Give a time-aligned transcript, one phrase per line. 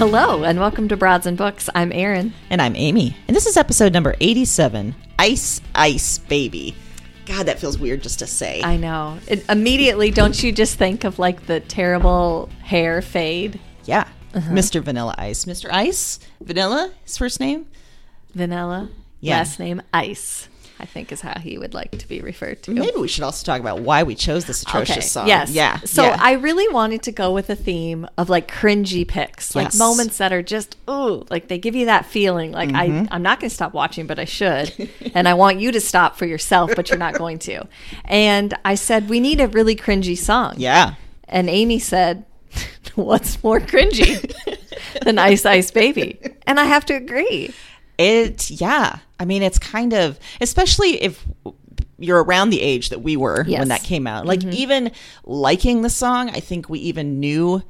[0.00, 1.68] Hello, and welcome to Broads and Books.
[1.74, 2.32] I'm Erin.
[2.48, 3.14] And I'm Amy.
[3.28, 6.74] And this is episode number 87 Ice, Ice Baby.
[7.26, 8.62] God, that feels weird just to say.
[8.62, 9.18] I know.
[9.28, 13.60] It, immediately, don't you just think of like the terrible hair fade?
[13.84, 14.08] yeah.
[14.32, 14.50] Uh-huh.
[14.50, 14.82] Mr.
[14.82, 15.44] Vanilla Ice.
[15.44, 15.68] Mr.
[15.70, 16.18] Ice?
[16.40, 17.66] Vanilla, his first name?
[18.32, 18.88] Vanilla.
[19.20, 19.36] Yeah.
[19.36, 20.48] Last name Ice,
[20.80, 22.72] I think is how he would like to be referred to.
[22.72, 25.28] Maybe we should also talk about why we chose this atrocious song.
[25.28, 25.50] Yes.
[25.50, 25.78] Yeah.
[25.84, 26.16] So yeah.
[26.20, 29.78] I really wanted to go with a theme of like cringy picks, like Yes.
[29.78, 32.52] moments that are just ooh, like they give you that feeling.
[32.52, 33.12] Like Mm-hmm.
[33.12, 35.80] I, I'm not going to stop watching, but I should, and I want you to
[35.80, 37.66] stop for yourself, but you're not going to.
[38.04, 40.54] And I said we need a really cringy song.
[40.56, 40.94] Yeah.
[41.28, 42.24] And Amy said,
[42.94, 44.32] "What's more cringy
[45.02, 47.52] than Ice Ice Baby?" And I have to agree.
[47.98, 48.98] It, yeah.
[49.20, 51.24] I mean, it's kind of, especially if
[51.98, 53.58] you're around the age that we were Yes.
[53.58, 54.24] when that came out.
[54.24, 54.90] Like, even
[55.24, 57.62] liking the song, I think we even knew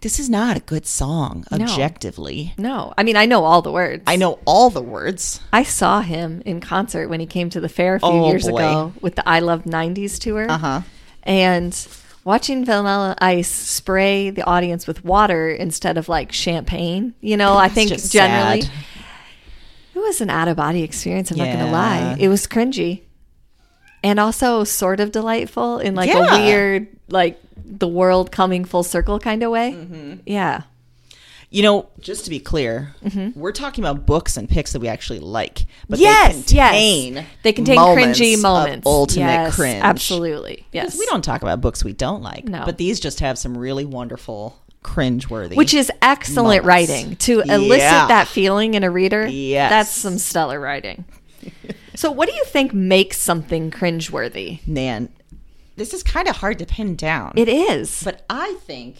[0.00, 2.54] this is not a good song, objectively.
[2.56, 4.02] No, I mean I know all the words.
[4.06, 5.40] I know all the words.
[5.52, 8.48] I saw him in concert when he came to the fair a few Oh, years
[8.48, 8.56] boy.
[8.56, 10.50] ago with the I Love 90s tour.
[10.50, 10.80] Uh-huh.
[11.24, 11.76] And
[12.24, 17.68] watching Vanilla Ice spray the audience with water instead of like champagne, you know, I
[17.68, 18.70] think generally sad.
[20.02, 21.30] It was an out of body experience.
[21.30, 22.16] I'm not going to lie.
[22.18, 23.02] It was cringy
[24.02, 26.36] and also sort of delightful in like Yeah.
[26.36, 29.72] a weird, like the world coming full circle kind of way.
[29.72, 30.14] Mm-hmm.
[30.26, 30.62] Yeah.
[31.50, 32.94] You know, just to be clear,
[33.34, 37.26] we're talking about books and picks that we actually like, but yes, they contain yes.
[37.42, 38.86] They contain moments cringy of moments.
[38.86, 39.82] ultimate Yes, cringe.
[39.84, 40.66] Absolutely.
[40.72, 40.98] Yes.
[40.98, 42.64] We don't talk about books we don't like, No.
[42.64, 45.56] but these just have some really wonderful cringe-worthy.
[45.56, 46.90] Which is excellent moments.
[46.90, 48.06] writing to elicit Yeah.
[48.08, 49.26] that feeling in a reader.
[49.26, 49.70] Yes.
[49.70, 51.04] That's some stellar writing.
[51.94, 54.66] so, what do you think makes something cringeworthy?
[54.66, 55.08] man,
[55.76, 57.32] this is kind of hard to pin down.
[57.36, 58.02] It is.
[58.04, 58.98] But I think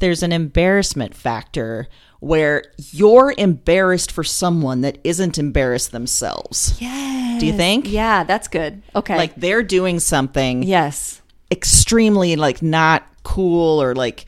[0.00, 1.86] there's an embarrassment factor
[2.18, 6.74] where you're embarrassed for someone that isn't embarrassed themselves.
[6.80, 7.40] yes.
[7.40, 7.88] Do you think?
[7.88, 8.82] Yeah, that's good.
[8.94, 9.16] Okay.
[9.16, 11.22] Like they're doing something yes.
[11.50, 14.26] extremely like not cool or like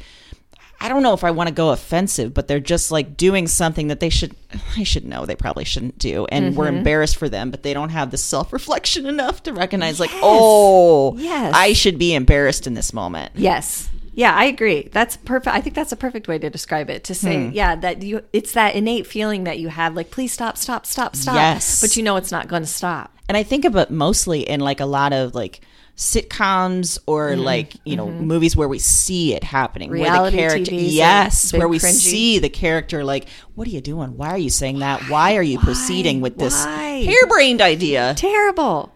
[0.82, 3.86] I don't know if I want to go offensive, but they're just like doing something
[3.88, 4.34] that they should
[4.76, 7.90] I should know they probably shouldn't do and we're embarrassed for them, but they don't
[7.90, 11.52] have the self-reflection enough to recognize like, "Oh, Yes.
[11.56, 13.88] I should be embarrassed in this moment." Yes.
[14.14, 14.90] Yeah, I agree.
[14.92, 15.56] That's perfect.
[15.56, 17.04] I think that's a perfect way to describe it.
[17.04, 17.54] To say, Hmm.
[17.54, 21.16] yeah, that you it's that innate feeling that you have like please stop, stop, stop,
[21.16, 21.34] stop.
[21.36, 21.80] Yes.
[21.80, 23.16] But you know it's not going to stop.
[23.28, 25.62] And I think about mostly in like a lot of like
[25.97, 30.03] sitcoms or like you know movies where we see it happening Mm-hmm.
[30.03, 31.92] Reality where the character TVs yes where we cringy.
[31.92, 35.42] see the character like what are you doing why are you saying that why are
[35.42, 38.92] you proceeding with this harebrained idea Terrible.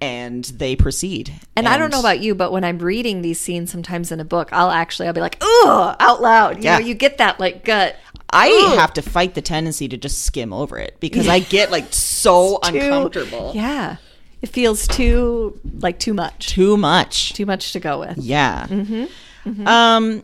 [0.00, 3.70] and they proceed And, I don't know about you, but when I'm reading these scenes
[3.72, 6.58] sometimes in a book, I'll actually I'll be like, "Ugh," out loud.
[6.58, 6.78] You Yeah.
[6.78, 7.96] know, you get that like gut
[8.30, 8.46] I
[8.76, 12.58] have to fight the tendency to just skim over it because I get like so
[12.62, 13.52] uncomfortable.
[13.54, 13.96] Yeah.
[14.40, 16.48] It feels too like too much.
[16.48, 17.32] Too much.
[17.32, 18.18] Too much to go with.
[18.18, 18.66] Yeah.
[18.68, 19.66] Mm-hmm.
[19.66, 20.22] Um,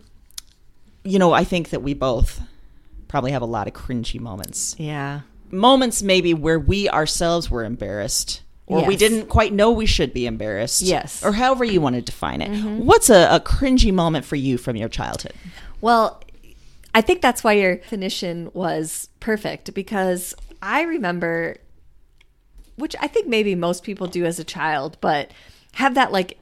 [1.04, 2.40] you know, I think that we both
[3.08, 4.76] probably have a lot of cringy moments.
[4.78, 5.20] Yeah.
[5.50, 8.42] Moments maybe where we ourselves were embarrassed.
[8.66, 10.80] Or we didn't quite know we should be embarrassed.
[10.80, 11.18] Yes.
[11.18, 11.28] Mm-hmm.
[11.28, 12.48] Or however you want to define it.
[12.82, 15.34] What's a, a cringy moment for you from your childhood?
[15.82, 16.22] Well,
[16.94, 21.58] I think that's why your definition was perfect because I remember,
[22.76, 25.30] which I think maybe most people do as a child, but
[25.74, 26.38] have that like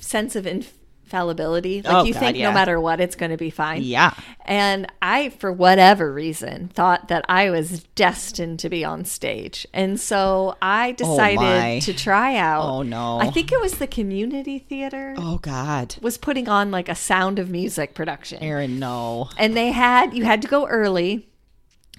[0.00, 1.82] sense of infallibility.
[1.82, 2.48] Like Oh, you God, think yeah.
[2.48, 3.82] no matter what, it's going to be fine.
[3.82, 4.14] Yeah.
[4.44, 9.66] And I, for whatever reason, thought that I was destined to be on stage.
[9.72, 11.76] And so I oh, my.
[11.78, 12.62] decided to try out.
[12.64, 13.18] Oh, no.
[13.20, 15.96] I think it was the community theater Oh, God.
[16.00, 19.28] was putting on like a sound of music production Erin, no.
[19.38, 21.28] and they had you had to go early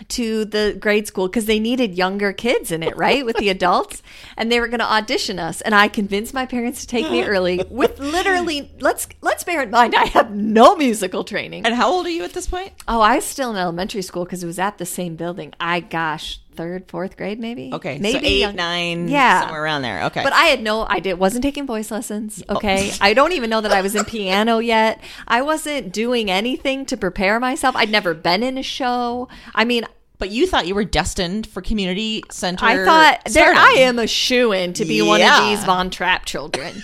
[0.10, 4.02] to the grade school because they needed younger kids in it right with the adults.
[4.36, 5.62] And they were going to audition us.
[5.62, 9.70] And i convinced my parents to take me early with literally let's let's bear in
[9.70, 11.66] mind i have no musical training.
[11.66, 12.74] And how old are you at this point?
[12.88, 15.54] oh i was still in elementary school because it was at the same building.
[15.60, 17.98] I gosh third fourth grade maybe Okay.
[18.00, 19.42] maybe so eight, young- nine, Yeah.
[19.42, 20.04] somewhere around there.
[20.06, 20.24] Okay.
[20.24, 21.16] but I had no idea.
[21.16, 22.44] Wasn't taking voice lessons.
[22.50, 22.56] Oh.
[22.58, 22.92] Okay.
[23.02, 25.00] I don't even know that I was in piano yet.
[25.28, 27.76] I wasn't doing anything to prepare myself.
[27.76, 29.28] I'd never been in a show.
[29.56, 29.86] I mean,
[30.20, 32.64] But you thought you were destined for community center.
[32.66, 33.54] I thought there.
[33.54, 36.82] I am a shoe in to be one of these Von Trapp children.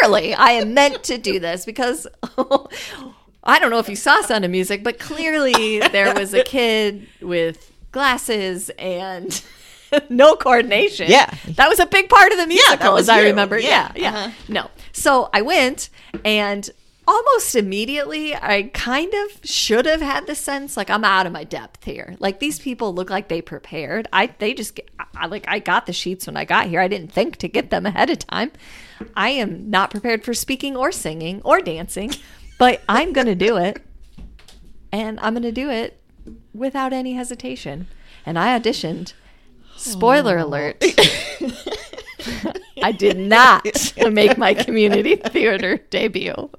[0.00, 2.08] Clearly, I am meant to do this because
[3.44, 7.06] I don't know if you saw Sound of Music, but clearly there was a kid
[7.22, 9.42] with glasses and
[10.08, 11.10] no coordination.
[11.10, 11.32] Yeah.
[11.48, 13.58] that was a big part of the musical, yeah, that was as I remember.
[13.58, 13.92] Yeah.
[13.94, 14.08] Yeah, yeah.
[14.10, 14.30] Uh-huh.
[14.48, 15.90] No, so I went
[16.24, 16.68] and.
[17.08, 21.42] Almost immediately, I kind of should have had the sense like I'm out of my
[21.42, 22.14] depth here.
[22.20, 24.06] Like these people look like they prepared.
[24.12, 24.78] I they just
[25.16, 26.78] I, like I got the sheets when I got here.
[26.78, 28.52] I didn't think to get them ahead of time.
[29.16, 32.12] I am not prepared for speaking or singing or dancing,
[32.60, 33.82] but I'm going to do it.
[34.92, 35.99] And I'm going to do it
[36.52, 37.88] without any hesitation.
[38.24, 39.14] And I auditioned.
[39.76, 40.76] Spoiler alert.
[42.82, 43.66] I did not
[44.10, 46.50] make my community theater debut.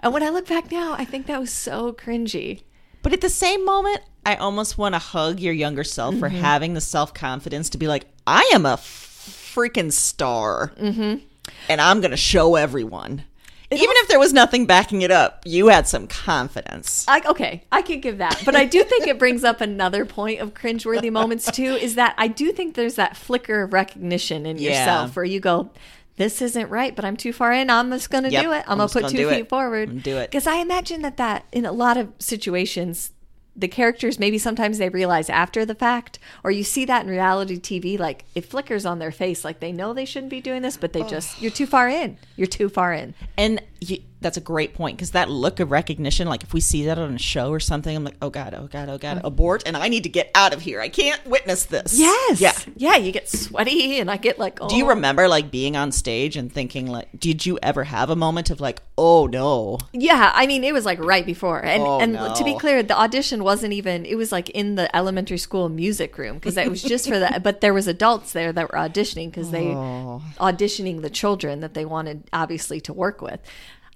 [0.00, 2.62] And when I look back now, I think that was so cringy.
[3.02, 6.74] But at the same moment, I almost want to hug your younger self for having
[6.74, 11.24] the self confidence to be like, I am a freaking star, mm-hmm.
[11.68, 13.24] and I'm going to show everyone.
[13.70, 17.04] Even if there was nothing backing it up, you had some confidence.
[17.08, 20.40] I, okay, I could give that, but I do think it brings up another point
[20.40, 21.74] of cringeworthy moments too.
[21.74, 24.70] Is that I do think there's that flicker of recognition in Yeah.
[24.70, 25.70] yourself where you go,
[26.16, 27.70] "This isn't right, but I'm too far in.
[27.70, 28.64] I'm just going to Yep, do it.
[28.66, 29.48] I'm, I'm gonna put two feet it.
[29.48, 30.02] forward.
[30.02, 30.30] Do it.
[30.30, 33.10] Because I imagine that that in a lot of situations,
[33.56, 37.58] the characters maybe sometimes they realize after the fact, or you see that in reality
[37.58, 40.76] TV, like it flickers on their face, like they know they shouldn't be doing this,
[40.76, 42.18] but they just you're too far in.
[42.36, 43.14] You're too far in.
[43.36, 46.86] And you, that's a great point because that look of recognition, like if we see
[46.86, 49.24] that on a show or something, I'm like, oh God, oh God, oh God, mm.
[49.24, 49.62] abort.
[49.66, 50.80] And I need to get out of here.
[50.80, 51.98] I can't witness this.
[51.98, 52.40] Yes.
[52.40, 52.54] Yeah.
[52.74, 52.96] Yeah.
[52.96, 54.58] You get sweaty, and I get like.
[54.60, 54.68] Oh.
[54.68, 54.88] Do you oh.
[54.88, 58.60] remember like being on stage and thinking like, did you ever have a moment of
[58.60, 62.34] like, oh no, Yeah, I mean, it was like right before, and Oh, and no.
[62.34, 64.06] to be clear, the audition wasn't even.
[64.06, 67.34] It was like in the elementary school music room because it was just for that.
[67.44, 70.22] But there was adults there that were auditioning because they Oh.
[70.38, 73.40] auditioning the children that they wanted obviously to work with.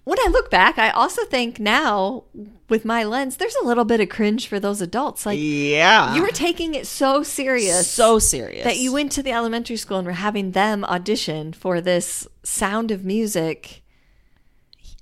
[0.08, 2.24] When I look back, I also think now
[2.70, 5.26] with my lens, there's a little bit of cringe for those adults.
[5.26, 9.32] Like yeah, you were taking it so serious, so serious that you went to the
[9.32, 13.82] elementary school and were having them audition for this Sound of Music.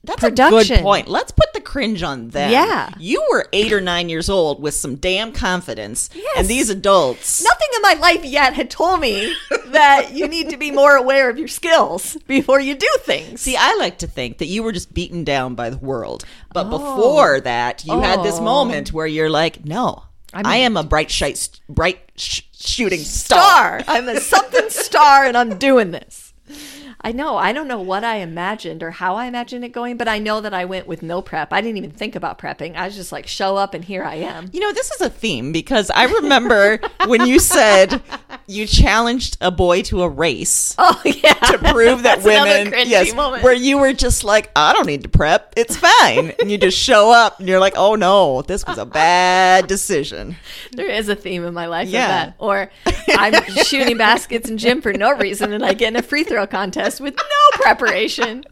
[0.06, 0.76] That's a production.
[0.76, 1.08] good point.
[1.08, 2.50] Let's put the cringe on them.
[2.50, 2.90] Yeah.
[2.98, 6.38] you were eight or nine years old with some damn confidence, Yes.
[6.38, 7.42] and these adults.
[7.44, 9.34] Nothing in my life yet had told me
[9.66, 13.40] that you need to be more aware of your skills before you do things.
[13.40, 16.66] See, I like to think that you were just beaten down by the world, but
[16.66, 16.70] oh.
[16.70, 18.42] before that, you had this Oh.
[18.42, 21.10] moment where you're like, "No, I, mean- am a bright,
[21.68, 23.94] bright sh- shooting star." star.
[23.94, 26.32] I'm a something star and I'm doing this.
[27.00, 27.36] I know.
[27.36, 30.40] I don't know what I imagined or how I imagined it going, but I know
[30.40, 31.52] that I went with no prep.
[31.52, 32.74] I didn't even think about prepping.
[32.74, 34.48] I was just like, show up and here I am.
[34.52, 38.02] You know, this is a theme because I remember when you said
[38.46, 40.74] you challenged a boy to a race.
[40.88, 41.32] Oh, yeah.
[41.34, 43.42] to prove that women, yes, moment.
[43.42, 46.78] where you were just like, I don't need to prep, it's fine, and you just
[46.78, 50.36] show up, and you're like, oh no, this was a bad decision.
[50.72, 52.04] There is a theme in my life Yeah.
[52.04, 52.34] of that.
[52.38, 52.70] Or
[53.08, 56.46] I'm shooting baskets in gym for no reason and I get in a free throw
[56.46, 57.22] contest with no
[57.62, 58.44] preparation.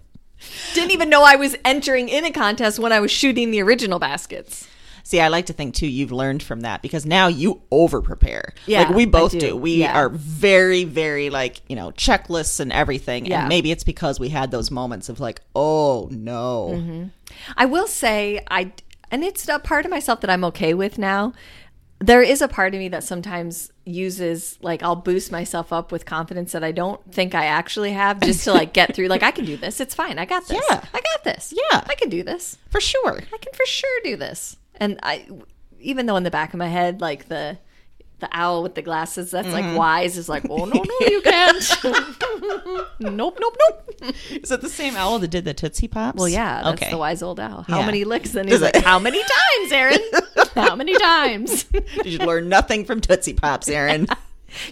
[0.74, 3.98] Didn't even know I was entering in a contest when I was shooting the original
[3.98, 4.68] baskets.
[5.06, 8.54] See, I like to think too you've learned from that because now you over prepare.
[8.66, 9.40] Yeah, like we both do.
[9.40, 9.56] do.
[9.56, 9.98] We Yeah.
[9.98, 13.26] are very, very like you know checklists and everything.
[13.26, 13.40] Yeah.
[13.40, 17.04] And maybe it's because we had those moments of like, oh no, Mm-hmm.
[17.56, 18.72] I will say I
[19.10, 21.32] and it's a part of myself that I'm okay with now.
[22.04, 26.04] There is a part of me that sometimes uses like I'll boost myself up with
[26.04, 29.30] confidence that I don't think I actually have just to like get through like I
[29.30, 29.80] can do this.
[29.80, 30.18] It's fine.
[30.18, 30.60] I got this.
[30.70, 30.84] Yeah.
[30.92, 31.54] I got this.
[31.56, 31.82] Yeah.
[31.88, 32.58] I can do this.
[32.68, 33.16] for sure.
[33.32, 34.58] I can for sure do this.
[34.74, 35.26] And I
[35.80, 37.56] even though in the back of my head like the
[38.20, 39.68] the owl with the glasses that's Mm-hmm.
[39.70, 41.78] like wise is like, "Oh no, no, you can't."
[43.00, 44.14] nope, nope, nope.
[44.30, 46.18] Is it the same owl that did the Tootsie Pops?
[46.18, 46.90] Well, yeah, that's okay.
[46.90, 47.62] the wise old owl.
[47.62, 47.86] How Yeah.
[47.86, 48.34] many licks?
[48.34, 49.98] And he's like, how many times, Erin?
[50.54, 51.64] how many times?
[51.64, 54.06] Did you learn nothing from Tootsie Pops, Erin?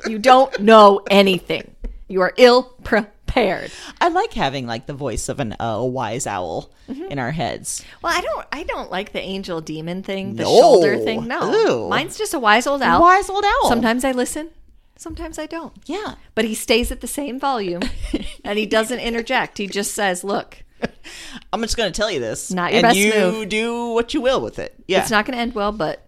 [0.06, 1.74] you don't know anything.
[2.08, 3.10] You are ill prepared.
[3.36, 7.04] I like having like the voice of an uh, a wise owl Mm-hmm.
[7.12, 7.84] in our heads.
[8.02, 8.46] Well, I don't.
[8.52, 10.48] I don't like the angel demon thing, the No.
[10.60, 11.26] shoulder thing.
[11.28, 11.88] No, Ew.
[11.88, 13.00] mine's just a wise old owl.
[13.00, 13.68] Wise old owl.
[13.68, 14.50] Sometimes I listen.
[14.96, 15.72] Sometimes I don't.
[15.86, 16.16] Yeah.
[16.34, 17.82] But he stays at the same volume,
[18.44, 19.58] and he doesn't interject.
[19.58, 20.64] He just says, "Look,
[21.52, 22.50] I'm just going to tell you this.
[22.52, 23.48] Not your and best you move.
[23.48, 24.74] do what you will with it.
[24.88, 25.00] Yeah.
[25.02, 26.06] it's not going to end well, but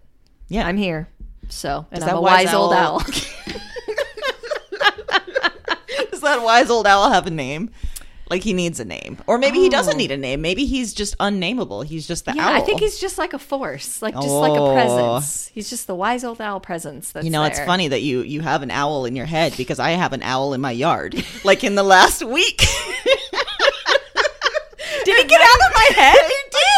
[0.49, 0.67] Yeah.
[0.67, 1.07] I'm here."
[1.49, 3.05] So, and Does I'm a wise wise, old owl- owl.
[6.25, 7.69] That wise old owl have a name?
[8.27, 10.17] Like he needs a name, or maybe he doesn't need a oh.
[10.17, 10.41] name.
[10.41, 11.83] Maybe he's just unnameable.
[11.83, 12.33] He's just the Oh.
[12.35, 12.55] Yeah, owl.
[12.55, 14.73] I think he's just like a force, like just like a Oh.
[14.73, 15.51] presence.
[15.53, 17.11] He's just the wise old owl presence.
[17.11, 17.67] That's You know, it's there.
[17.67, 20.53] funny that you you have an owl in your head because I have an owl
[20.55, 21.23] in my yard.
[21.43, 22.57] like in the last week.
[25.05, 26.17] Did he get out of my head?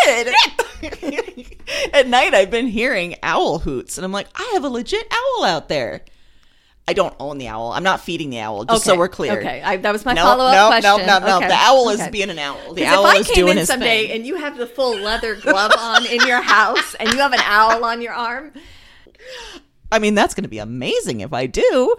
[0.07, 1.55] He did.
[1.93, 5.43] At night, I've been hearing owl hoots, and I'm like, I have a legit owl
[5.45, 6.03] out there.
[6.89, 7.73] I don't own the owl.
[7.73, 8.63] I'm not feeding the owl.
[8.63, 9.37] Just so we're clear.
[9.39, 11.05] Okay, I, that was my No, follow up no, question.
[11.07, 11.37] no, no, no.
[11.39, 12.09] Okay, The owl is okay.
[12.11, 12.73] being an owl.
[12.73, 14.15] The owl if I is came doing in his someday thing.
[14.17, 17.41] and you have the full leather glove on in your house and you have an
[17.43, 18.53] owl on your arm,
[19.91, 21.95] I mean, that's going to be amazing if I do.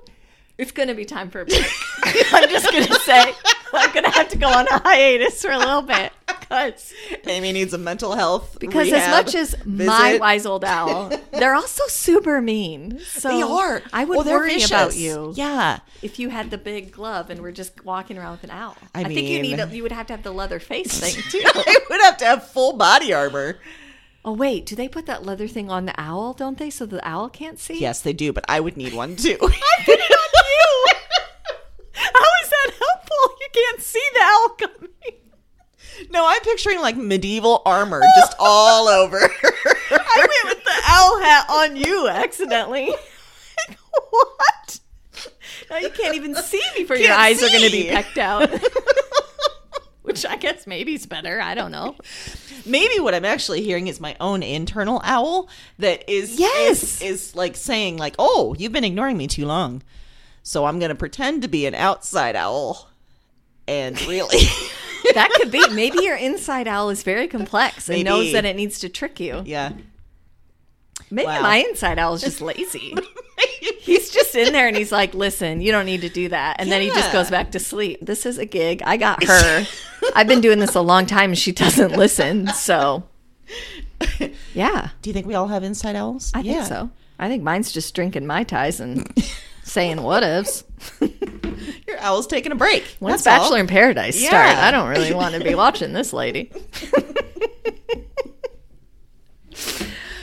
[0.57, 1.66] it's going to be time for a break.
[2.33, 3.35] I'm just going to say
[3.75, 6.93] I'm going to have to go on a hiatus for a little bit because
[7.27, 11.85] Amy needs a mental health because as much as my wise old owl, they're also
[11.89, 12.99] super mean.
[13.01, 13.83] So they are.
[13.93, 14.71] I would Well, worry vicious.
[14.71, 15.33] about you.
[15.37, 15.81] Yeah.
[16.03, 19.05] If you had the big glove and were just walking around with an owl, I
[19.05, 21.43] think you need a, you would have to have the leather face thing too.
[21.45, 23.59] I would have to have full body armor.
[24.25, 26.33] Oh wait, do they put that leather thing on the owl?
[26.35, 27.79] Don't they, so the owl can't see?
[27.81, 29.39] Yes, they do, but I would need one too.
[29.41, 29.47] How
[32.43, 32.98] is that helpful?
[33.55, 34.90] You can't see the owl coming.
[36.11, 39.19] no, I'm picturing like medieval armor just all over.
[39.19, 42.87] I went with the owl hat on you accidentally.
[44.11, 44.81] what?
[45.71, 48.49] Now you can't even see before your Can't eyes are going to be pecked out.
[50.02, 51.38] Which I guess maybe is better.
[51.40, 51.95] I don't know.
[52.64, 56.83] Maybe what I'm actually hearing is my own internal owl that is Yes.
[56.83, 59.83] is, is like saying like, "Oh, you've been ignoring me too long."
[60.43, 62.88] So I'm going to pretend to be an outside owl.
[63.69, 64.39] And really
[65.15, 65.67] That could be.
[65.69, 69.43] Maybe your inside owl is very complex and knows that it needs to trick you.
[69.47, 69.73] yeah.
[71.11, 71.41] Maybe Wow.
[71.43, 72.95] my inside owl is just lazy.
[73.81, 76.57] he's just in there and he's like, listen, you don't need to do that.
[76.59, 78.01] And then he just goes back to sleep.
[78.03, 78.83] This is a gig.
[78.85, 79.65] I got her.
[80.15, 82.49] I've been doing this a long time and she doesn't listen.
[82.49, 83.05] So,
[84.55, 86.31] yeah, Do you think we all have inside owls?
[86.35, 86.91] I think so.
[87.19, 89.07] I think mine's just drinking my ties and
[89.63, 90.65] saying what ifs.
[92.00, 92.85] Owl's taking a break.
[93.00, 93.45] When's That's all.
[93.45, 94.28] Bachelor in Paradise Yeah.
[94.28, 94.57] start?
[94.59, 96.50] I don't really want to be watching this lady.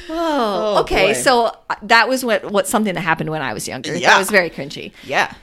[0.09, 1.07] oh, okay.
[1.07, 1.13] boy.
[1.13, 3.95] So uh, that was what what something that happened when I was younger.
[3.95, 4.09] Yeah.
[4.09, 4.91] That was very cringy.
[5.03, 5.33] Yeah.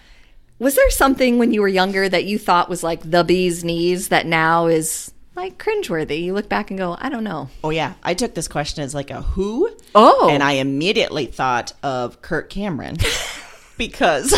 [0.59, 4.09] Was there something when you were younger that you thought was like the bee's knees
[4.09, 6.23] that now is like cringeworthy?
[6.23, 7.51] You look back and go, I don't know.
[7.65, 9.69] Oh yeah, I took this question as like a who.
[9.95, 10.29] Oh.
[10.31, 12.97] and I immediately thought of Kirk Cameron
[13.77, 14.33] because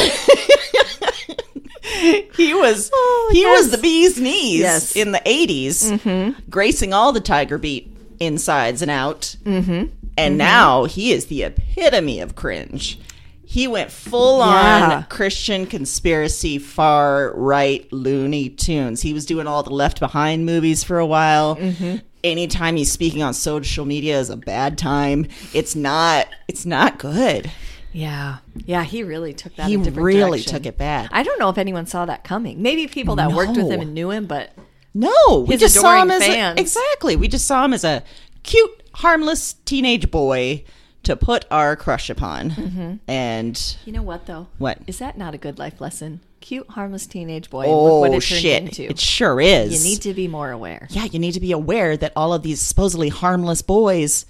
[2.37, 3.63] he was oh, he yes.
[3.63, 4.97] was the bee's knees Yes.
[4.97, 6.41] in the 80s, mm-hmm.
[6.49, 9.37] gracing all the Tiger Beat insides and out.
[9.45, 9.71] Mm-hmm.
[9.71, 10.37] And mm-hmm.
[10.37, 12.99] now he is the epitome of cringe.
[13.45, 14.97] He went full Yeah.
[14.97, 19.03] on Christian conspiracy, far right Looney Tunes.
[19.03, 21.57] He was doing all the Left Behind movies for a while.
[21.57, 21.97] Mm-hmm.
[22.25, 25.27] Anytime he's speaking on social media is a bad time.
[25.53, 26.27] It's not.
[26.49, 27.51] It's not good.
[27.95, 28.39] Yeah.
[28.67, 30.53] Yeah, he really took that He really direction.
[30.53, 31.09] took it bad.
[31.13, 32.61] I don't know if anyone saw that coming.
[32.61, 34.53] Maybe people that worked with him and knew him, but
[34.93, 37.17] No, we just saw him adoring as a, exactly.
[37.17, 38.03] We just saw him as a
[38.43, 40.65] cute, harmless teenage boy
[41.05, 42.51] to put our crush upon.
[42.51, 42.95] Mm-hmm.
[43.09, 44.49] And you know what though?
[44.59, 44.79] What?
[44.87, 46.21] Is that not a good life lesson?
[46.41, 47.65] Cute, harmless teenage boy.
[47.67, 48.83] oh look what it shit, into.
[48.91, 49.85] it sure is.
[49.85, 50.87] you need to be more aware.
[50.91, 54.27] yeah, you need to be aware that all of these supposedly harmless boys,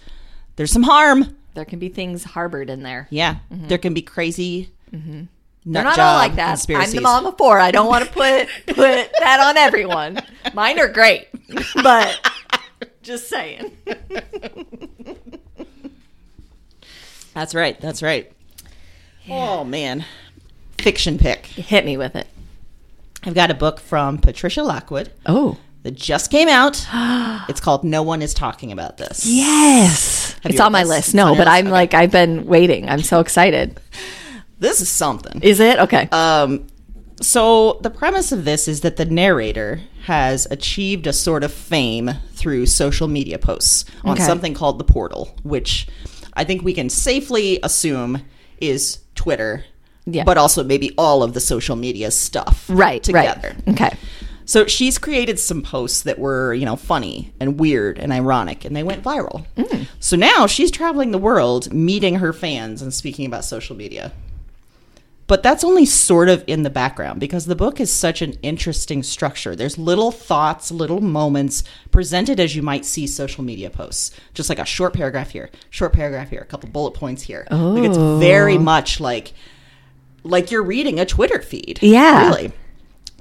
[0.57, 1.37] there's some harm.
[1.55, 3.07] There can be things harbored in there.
[3.11, 4.71] Yeah, there can be crazy.
[4.93, 5.25] Mm-hmm.
[5.67, 6.65] They're not all like that.
[6.69, 7.59] I'm the mom of four.
[7.59, 8.77] I don't want to put put
[9.21, 10.19] that on everyone.
[10.53, 11.29] Mine are great,
[11.83, 12.31] but
[13.03, 13.77] just saying.
[17.33, 17.81] That's right.
[17.81, 18.31] That's right.
[19.29, 20.05] Oh man,
[20.79, 21.47] fiction pick.
[21.47, 22.27] Hit me with it.
[23.25, 26.85] I've got a book from Patricia Lockwood Oh, that just came out.
[27.49, 29.25] it's called No One Is Talking About This.
[29.25, 30.35] yes.
[30.43, 30.89] Have It's on my this?
[30.89, 31.15] list.
[31.15, 31.49] No, but list?
[31.49, 31.73] I'm Okay.
[31.73, 32.89] like I've been waiting.
[32.89, 33.79] I'm so excited.
[34.61, 35.43] This is something.
[35.43, 36.09] Is it okay?
[36.11, 36.69] Um,
[37.21, 42.11] so the premise of this is that the narrator has achieved a sort of fame
[42.33, 44.23] through social media posts on Okay.
[44.25, 45.87] something called the portal, which
[46.35, 48.23] I think we can safely assume
[48.59, 49.65] is Twitter,
[50.07, 50.25] Yeah.
[50.25, 53.03] but also maybe all of the social media stuff right.
[53.03, 53.57] together.
[53.67, 53.75] Right.
[53.75, 53.97] Okay.
[54.47, 58.77] So she's created some posts that were, you know, funny and weird and ironic, and
[58.77, 59.47] they went viral.
[59.57, 59.87] Mm.
[60.01, 64.13] So now she's traveling the world, meeting her fans and speaking about social media.
[65.27, 69.03] But that's only sort of in the background because the book is such an interesting
[69.03, 69.57] structure.
[69.57, 74.15] There's little thoughts, little moments presented as you might see social media posts.
[74.35, 77.47] Just like a short paragraph here, short paragraph here, a couple bullet points here.
[77.51, 78.61] Like it's very oh.
[78.61, 79.33] much like
[80.25, 81.79] like you're reading a Twitter feed.
[81.81, 82.29] Yeah.
[82.29, 82.53] Really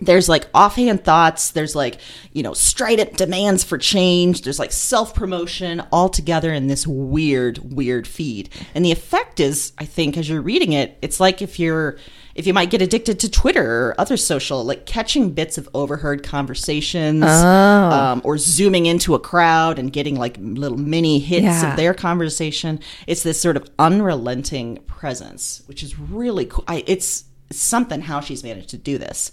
[0.02, 2.00] there's like offhand thoughts there's like
[2.34, 8.08] you know strident demands for change there's like self-promotion all together in this weird weird
[8.08, 8.50] feed.
[8.74, 11.98] And the effect is i think as you're reading it it's like if you're
[12.36, 16.24] if you might get addicted to twitter or other social like catching bits of overheard
[16.24, 21.72] conversations um, or zooming into a crowd and getting like little mini hits Yeah.
[21.72, 26.64] of their conversation it's this sort of unrelenting presence which is really cool.
[26.68, 29.32] I, it's something how she's managed to do this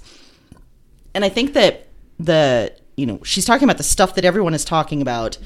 [1.15, 1.87] and I think that
[2.19, 5.39] the you know she's talking about the stuff that everyone is talking about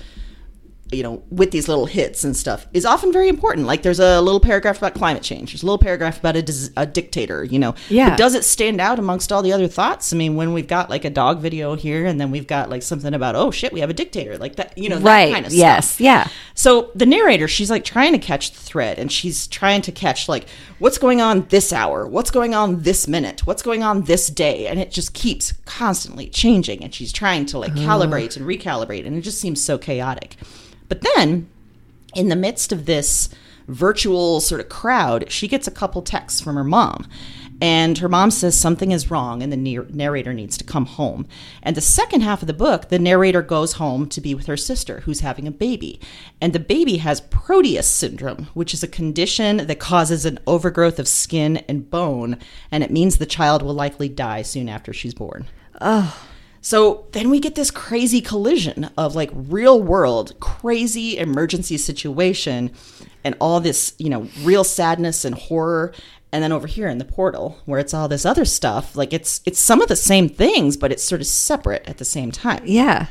[0.93, 4.21] you know with these little hits and stuff is often very important like there's a
[4.21, 7.59] little paragraph about climate change there's a little paragraph about a, dis- a dictator you
[7.59, 8.11] know Yeah.
[8.11, 10.91] but does it stand out amongst all the other thoughts i mean when we've got
[10.91, 13.81] like a dog video here and then we've got like something about oh shit we
[13.81, 15.33] have a dictator like that you know that right.
[15.33, 15.93] kind of yes.
[15.93, 16.29] stuff Yeah.
[16.55, 20.29] so the narrator, she's like trying to catch the thread and she's trying to catch
[20.29, 20.47] like
[20.79, 24.67] what's going on this hour, what's going on this minute, what's going on this day,
[24.67, 29.17] and it just keeps constantly changing and she's trying to like calibrate and recalibrate and
[29.17, 30.37] it just seems so chaotic.
[30.89, 31.49] But then
[32.15, 33.29] in the midst of this
[33.69, 37.07] virtual sort of crowd, she gets a couple texts from her mom.
[37.61, 39.57] And her mom says something is wrong and the
[39.91, 41.27] narrator needs to come home.
[41.63, 44.57] And the second half of the book, the narrator goes home to be with her
[44.57, 46.01] sister who's having a baby.
[46.41, 51.09] And the baby has Proteus syndrome, which is a condition that causes an overgrowth of
[51.09, 52.39] skin and bone.
[52.71, 55.47] And it means the child will likely die soon after she's born.
[56.65, 62.73] So then we get this crazy collision of like real world, crazy emergency situation
[63.23, 65.93] and all this, you know, real sadness and horror.
[66.33, 69.43] And then over here in the portal, where it's all this other stuff, like it's
[69.45, 72.63] it's some of the same things, but it's sort of separate at the same time.
[72.65, 73.09] Yeah.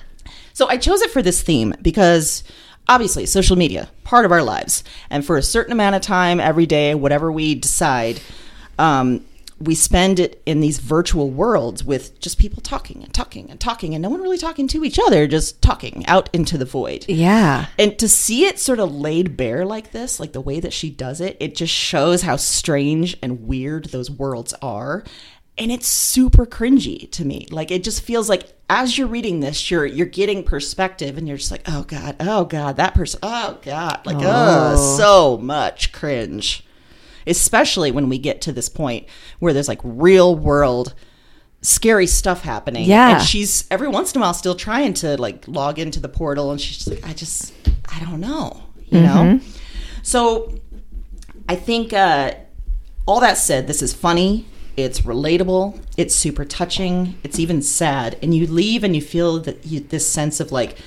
[0.54, 2.44] So I chose it for this theme because
[2.88, 4.84] obviously social media, part of our lives.
[5.12, 8.20] And for a certain amount of time every day, whatever we decide,
[8.80, 9.24] um,
[9.60, 13.94] we spend it in these virtual worlds with just people talking and talking and talking
[13.94, 17.06] and no one really talking to each other, just talking out into the void.
[17.08, 17.68] Yeah.
[17.78, 20.90] And to see it sort of laid bare like this, like the way that she
[20.90, 25.04] does it, it just shows how strange and weird those worlds are.
[25.56, 27.48] And it's super cringy to me.
[27.52, 31.38] Like it just feels like as you're reading this, you're you're getting perspective and you're
[31.38, 34.02] just like, oh God, oh God, that person, oh God.
[34.06, 34.98] Like, oh, oh.
[34.98, 36.66] so much cringe.
[37.28, 39.08] Especially when we get to this point
[39.40, 40.94] where there's like real world
[41.62, 42.86] scary stuff happening.
[42.86, 43.18] Yeah.
[43.18, 46.52] And she's every once in a while still trying to like log into the portal
[46.52, 47.54] and she's just like, I just
[47.90, 48.64] I don't know.
[48.90, 49.40] You know?
[50.04, 50.54] So
[51.50, 52.36] I think uh
[53.06, 54.46] all that said, this is funny,
[54.78, 59.66] it's relatable, it's super touching, it's even sad, and you leave and you feel that
[59.66, 60.78] you, this sense of like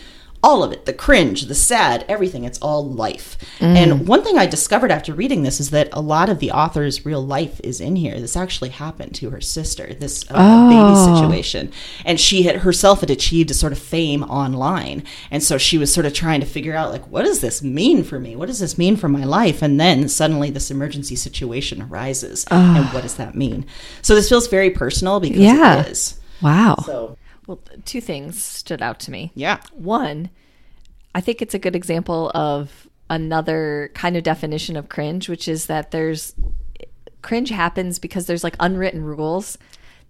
[0.46, 2.44] all of it the cringe, the sad, everything.
[2.44, 3.36] It's all life.
[3.60, 7.04] And one thing I discovered after reading this is that a lot of the author's
[7.04, 8.20] real life is in here.
[8.20, 11.72] This actually happened to her sister, this uh, baby situation.
[12.04, 15.02] And she had herself had achieved a sort of fame online.
[15.32, 18.04] And so she was sort of trying to figure out, like, what does this mean
[18.04, 18.36] for me?
[18.36, 19.62] What does this mean for my life?
[19.62, 22.46] And then suddenly this emergency situation arises.
[22.50, 23.66] And what does that mean?
[24.00, 25.80] So this feels very personal because Yeah.
[25.80, 26.20] it is.
[26.40, 26.76] Wow.
[26.86, 29.32] So, Well, two things stood out to me.
[29.34, 29.60] yeah.
[29.72, 30.30] One,
[31.14, 35.66] I think it's a good example of another kind of definition of cringe, which is
[35.66, 36.34] that there's
[37.22, 39.58] cringe happens because there's like unwritten rules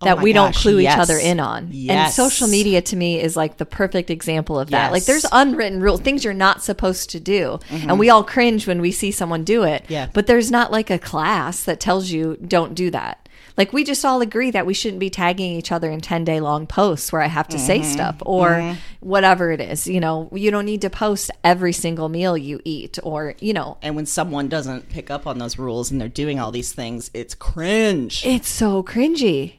[0.03, 0.95] that my we don't clue yes.
[0.95, 1.71] each other in on.
[1.89, 4.93] And social media to me is like the perfect example of that.
[4.93, 7.61] Like there's unwritten rules, things you're not supposed to do.
[7.71, 9.85] And we all cringe when we see someone do it.
[9.85, 9.93] Mm-hmm.
[9.93, 10.09] Yeah.
[10.13, 13.26] But there's not like a class that tells you don't do that.
[13.57, 16.41] Like we just all agree that we shouldn't be tagging each other in 10 day
[16.41, 17.67] long posts where I have to Mm-hmm.
[17.67, 19.87] say stuff or whatever it is.
[19.87, 23.79] You know, you don't need to post every single meal you eat or, you know,
[23.83, 27.11] And when someone doesn't pick up on those rules and they're doing all these things,
[27.15, 28.25] it's cringe.
[28.27, 29.55] it's so cringy.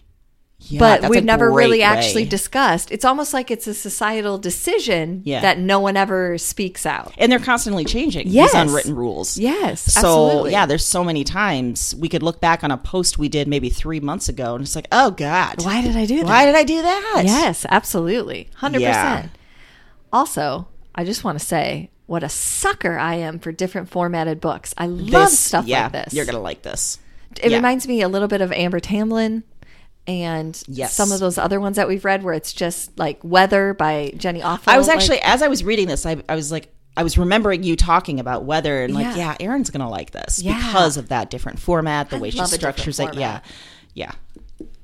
[0.59, 2.91] Yeah, but we've never really great actually discussed.
[2.91, 5.39] It's almost like it's a societal decision Yeah.
[5.41, 7.13] that no one ever speaks out.
[7.19, 8.51] and they're constantly changing Yes.
[8.53, 9.37] these unwritten rules.
[9.37, 10.51] Yes, So absolutely.
[10.53, 13.69] yeah, there's so many times we could look back on a post we did maybe
[13.69, 16.25] three months ago, and it's like, oh god, Why did I do that?
[16.25, 17.21] Why did I do that?
[17.23, 18.49] Yes, absolutely.
[18.59, 18.79] 100%.
[18.81, 19.27] Yeah.
[20.11, 24.73] Also, I just want to say what a sucker I am for different formatted books.
[24.77, 26.13] I love This- stuff like this.
[26.13, 26.99] You're gonna like this.
[27.43, 29.43] it reminds me a little bit of Amber Tamblyn
[30.07, 30.93] and Yes.
[30.93, 34.41] some of those other ones that we've read where it's just like Weather by Jenny
[34.41, 34.63] Offill.
[34.67, 36.73] I was like- actually as I was reading this, I, I was like.
[36.99, 39.35] I was remembering you talking about weather and like, Yeah.
[39.39, 40.57] yeah, Erin's gonna like this Yeah.
[40.57, 43.13] because of that different format, the I way she love a different structures it.
[43.13, 43.41] Yeah,
[43.93, 44.13] yeah.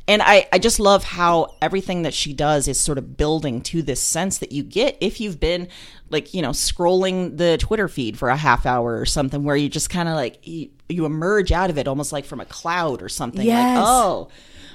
[0.08, 3.82] And I, I just love how everything that she does is sort of building to
[3.82, 5.70] this sense that you get if you've been
[6.12, 9.68] like, you know, scrolling the Twitter feed for a half hour or something where you
[9.68, 13.02] just kind of like, you, you emerge out of it almost like from a cloud
[13.02, 13.44] or something.
[13.44, 13.76] Yes.
[13.78, 14.28] Like, oh,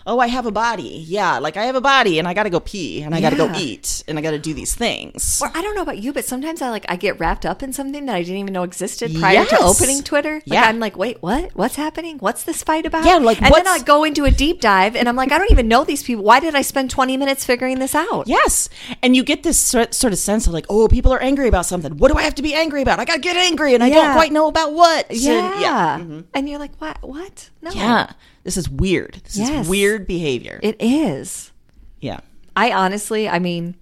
[0.07, 1.05] oh, I have a body.
[1.07, 3.31] Yeah, like I have a body and I got to go pee and I got
[3.31, 3.59] to go Yeah.
[3.59, 5.41] eat and I got to do these things.
[5.43, 7.73] Or I don't know about you, but sometimes I like I get wrapped up in
[7.73, 9.63] something that I didn't even know existed prior to Yes.
[9.81, 10.35] opening Twitter.
[10.35, 10.63] Like Yeah.
[10.65, 11.51] I'm like, wait, what?
[11.55, 12.19] What's happening?
[12.19, 13.05] What's this fight about?
[13.05, 15.39] Yeah, like, and then what's- I go into a deep dive, and I'm like, I
[15.39, 16.25] don't even know these people.
[16.25, 18.27] Why did I spend 20 minutes figuring this out?
[18.27, 18.69] Yes.
[19.03, 21.67] And you get this sort, sort of sense of like, oh, people are angry about
[21.67, 21.97] something.
[21.99, 22.99] What do I have to be angry about?
[23.01, 24.15] I got to get angry and I don't Yeah.
[24.15, 25.09] quite know about what.
[25.11, 25.61] And yeah.
[25.61, 26.21] yeah.
[26.35, 26.99] And you're like, what?
[27.03, 27.51] What?
[27.63, 27.71] No.
[27.73, 28.13] Yeah.
[28.49, 29.21] This is weird.
[29.25, 29.65] This Yes.
[29.67, 30.59] is weird behavior.
[30.63, 31.53] It is.
[32.01, 32.21] yeah.
[32.57, 33.75] I honestly, I mean,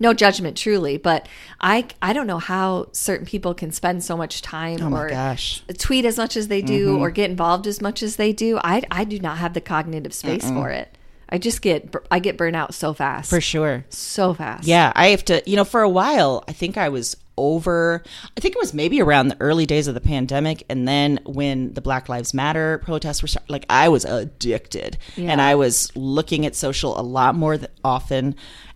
[0.00, 1.28] no judgment, truly, but
[1.60, 5.62] I I don't know how certain people can spend so much time Oh or gosh.
[5.78, 7.02] tweet as much as they do mm-hmm.
[7.02, 8.58] or get involved as much as they do.
[8.64, 10.96] I I do not have the cognitive space for it.
[11.28, 13.84] I just get I get burnt out so fast, For sure.
[13.90, 14.66] so fast.
[14.66, 14.92] Yeah.
[14.96, 18.02] I have to, you know, for a while, I think I was over,
[18.36, 20.64] I think it was maybe around the early days of the pandemic.
[20.68, 25.40] And then when the Black Lives Matter protests were start, like, I was addicted and
[25.40, 28.34] I was looking at social a lot more often.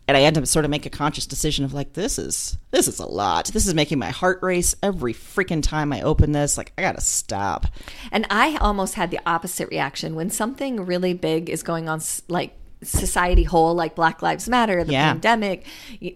[0.08, 2.86] And I had to sort of make a conscious decision of like, this is this
[2.86, 3.46] is a lot.
[3.46, 6.56] This is making my heart race every freaking time I open this.
[6.56, 7.66] Like, I gotta stop.
[8.12, 12.54] And I almost had the opposite reaction when something really big is going on, like
[12.84, 15.10] society whole, like Black Lives Matter, the Yeah.
[15.12, 15.66] pandemic,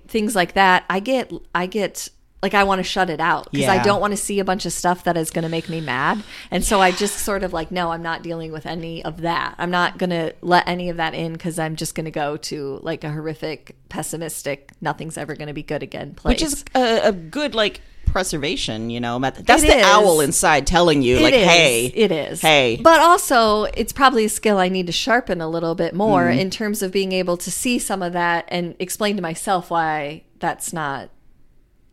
[0.07, 0.85] things like that.
[0.89, 2.11] I get, I get.
[2.43, 4.65] Like I want to shut it out because I don't want to see a bunch
[4.65, 7.53] of stuff that is going to make me mad, and so I just sort of
[7.53, 9.55] like, no, I'm not dealing with any of that.
[9.59, 12.39] I'm not going to let any of that in because I'm just going to go
[12.39, 16.33] to like a horrific, pessimistic, nothing's ever going to be good again place.
[16.35, 19.19] Which is a, a good like preservation, you know.
[19.19, 19.47] method.
[19.47, 19.85] That's It the is.
[19.87, 21.47] owl inside telling you, like, It is.
[21.49, 22.41] hey, it is.
[22.41, 22.81] hey.
[22.83, 26.39] But also, it's probably a skill I need to sharpen a little bit more Mm-hmm.
[26.39, 30.25] in terms of being able to see some of that and explain to myself why
[30.39, 31.11] that's not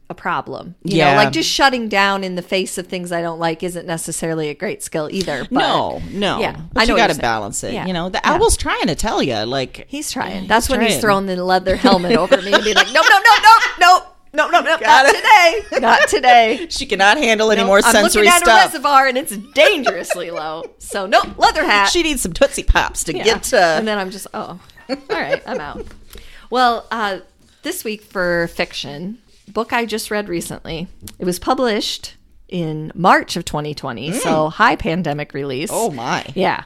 [0.10, 0.76] a problem.
[0.84, 1.12] You yeah.
[1.12, 4.50] know, like just shutting down in the face of things I don't like isn't necessarily
[4.50, 5.46] a great skill either.
[5.52, 6.40] But, no, no.
[6.40, 7.74] Yeah, but I know you got to balance it.
[7.74, 7.86] Yeah.
[7.86, 8.38] You know, the yeah.
[8.38, 10.48] owl's trying to tell you, like he's trying.
[10.48, 10.92] That's he's when trying.
[10.92, 14.04] he's throwing the leather helmet over me and be like, no, no, no, no, no.
[14.34, 15.16] No, no, no, not it.
[15.16, 15.80] today.
[15.80, 16.68] Not today.
[16.70, 18.62] she cannot handle any nope, more sensory I'm looking at stuff.
[18.62, 20.64] a reservoir and it's dangerously low.
[20.78, 21.90] So, no nope, leather hat.
[21.90, 23.24] She needs some Tootsie Pops to yeah.
[23.24, 23.60] get to.
[23.60, 25.86] And then I'm just, oh, all right, I'm out.
[26.50, 27.20] Well, uh,
[27.64, 30.88] this week for fiction, book I just read recently.
[31.20, 32.16] It was published
[32.48, 35.72] in March of 2020, so high pandemic release.
[35.72, 35.76] Mm.
[35.76, 36.26] oh, my.
[36.36, 36.64] Yeah.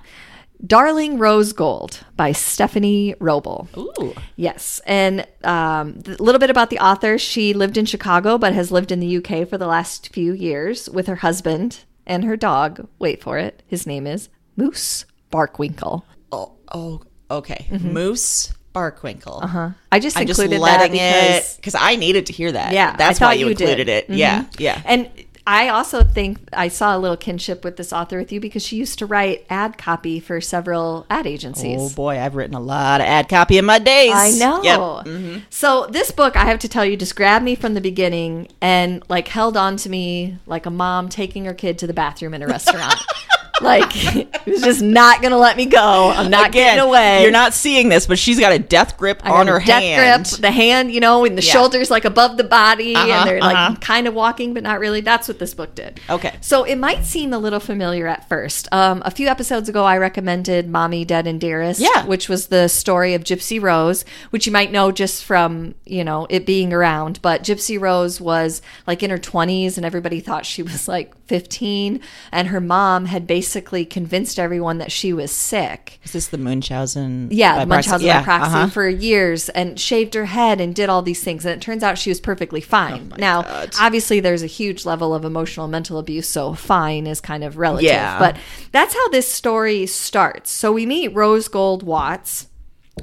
[0.65, 3.67] Darling Rose Gold by Stephanie Wrobel.
[3.77, 4.13] Ooh.
[4.35, 4.79] Yes.
[4.85, 7.17] And um, a little bit about the author.
[7.17, 10.87] She lived in Chicago, but has lived in the UK for the last few years
[10.89, 12.87] with her husband and her dog.
[12.99, 13.63] Wait for it.
[13.65, 16.03] His name is Moose Barkwinkle.
[16.31, 17.65] Oh, oh, okay.
[17.71, 19.43] Moose Barkwinkle.
[19.43, 19.69] Uh-huh.
[19.91, 22.73] I just I'm just included letting that it because because I needed to hear that.
[22.73, 23.89] yeah, that's why thought you, included did.
[23.89, 24.09] it.
[24.09, 24.59] Yeah, Mhm.
[24.59, 24.81] yeah.
[24.85, 25.09] And
[25.47, 28.75] I also think I saw a little kinship with this author with you because she
[28.75, 31.79] used to write ad copy for several ad agencies.
[31.81, 34.13] Oh boy, I've written a lot of ad copy in my days.
[34.13, 34.61] I know.
[34.61, 34.79] Yep.
[34.79, 35.37] Mm-hmm.
[35.49, 39.03] So this book, I have to tell you, just grabbed me from the beginning and
[39.09, 42.43] like held on to me like a mom taking her kid to the bathroom in
[42.43, 42.95] a restaurant.
[43.59, 46.11] like he was just not gonna let me go.
[46.15, 47.21] I'm not Again, getting away.
[47.23, 50.25] You're not seeing this, but she's got a death grip I on her death hand.
[50.25, 51.51] grip, the hand, you know, and the Yeah.
[51.51, 53.69] shoulders like above the body, Uh-huh, and they're uh-huh.
[53.71, 55.01] like kind of walking, but not really.
[55.01, 55.99] That's what this book did.
[56.09, 56.33] Okay.
[56.41, 58.67] So it might seem a little familiar at first.
[58.71, 62.05] Um, a few episodes ago, I recommended Mommy, Dead, and Dearest, Yeah.
[62.05, 66.25] which was the story of Gypsy Rose, which you might know just from, you know,
[66.29, 67.19] it being around.
[67.21, 71.99] But Gypsy Rose was like in her 20s, and everybody thought she was like 15.
[72.31, 73.50] And her mom had basically
[73.85, 75.99] convinced everyone that she was sick.
[76.03, 77.29] Is this the Munchausen?
[77.31, 77.65] Yeah, the?
[77.65, 78.67] Munchausen Yeah, by proxy uh-huh.
[78.69, 81.45] for years and shaved her head and did all these things.
[81.45, 83.13] And it turns out she was perfectly fine.
[83.17, 83.75] now, Oh God.
[83.79, 87.57] obviously, there's a huge level of emotional and mental abuse, so fine is kind of
[87.57, 87.89] relative.
[87.89, 88.19] Yeah.
[88.19, 88.37] But
[88.71, 90.51] that's how this story starts.
[90.51, 92.47] So we meet Rose Gold Watts.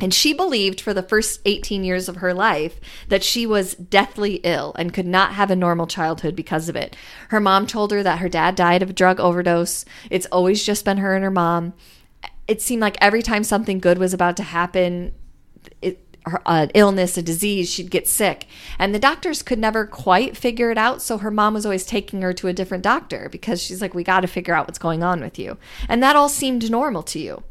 [0.01, 4.37] And she believed for the first 18 years of her life that she was deathly
[4.45, 6.97] ill and could not have a normal childhood because of it.
[7.29, 9.85] Her mom told her that her dad died of a drug overdose.
[10.11, 11.75] It's always just been her and her mom.
[12.47, 15.13] It seemed like every time something good was about to happen,
[15.83, 15.97] an
[16.47, 18.47] uh, illness, a disease, she'd get sick.
[18.79, 21.03] And the doctors could never quite figure it out.
[21.03, 24.05] So her mom was always taking her to a different doctor because she's like, we
[24.05, 25.59] got to figure out what's going on with you.
[25.89, 27.43] And that all seemed normal to you.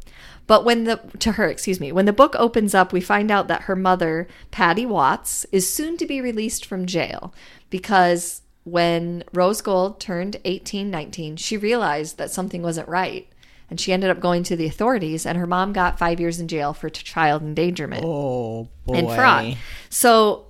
[0.48, 3.46] But when the, to her, excuse me, when the book opens up, we find out
[3.46, 7.32] that her mother, Patty Watts, is soon to be released from jail
[7.70, 13.28] because when Rose Gold turned 18, 19, she realized that something wasn't right.
[13.70, 16.48] And she ended up going to the authorities, and her mom got five years in
[16.48, 18.94] jail for t- child endangerment Oh boy.
[18.94, 19.56] and fraud.
[19.90, 20.46] So,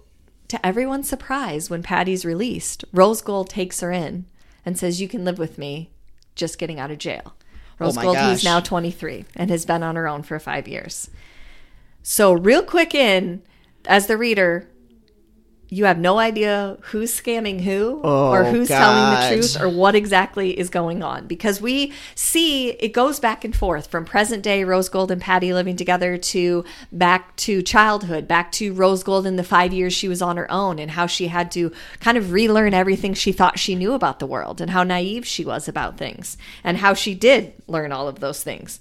[0.46, 4.26] to everyone's surprise, when Patty's released, Rose Gold takes her in
[4.64, 5.90] and says, You can live with me,
[6.36, 7.34] just getting out of jail.
[7.80, 8.30] Oh Rose Oh Gold, gosh.
[8.30, 11.10] who's now 23 and has been on her own for five years.
[12.02, 13.42] So, real quick in,
[13.86, 14.68] as the reader,
[15.70, 19.94] you have no idea who's scamming who or Oh, who's telling the truth or what
[19.94, 24.64] exactly is going on because we see it goes back and forth from present day
[24.64, 29.36] Rose Gold and Patty living together to back to childhood, back to Rose Gold in
[29.36, 32.32] the five years she was on her own and how she had to kind of
[32.32, 35.98] relearn everything she thought she knew about the world and how naive she was about
[35.98, 38.80] things and how she did learn all of those things.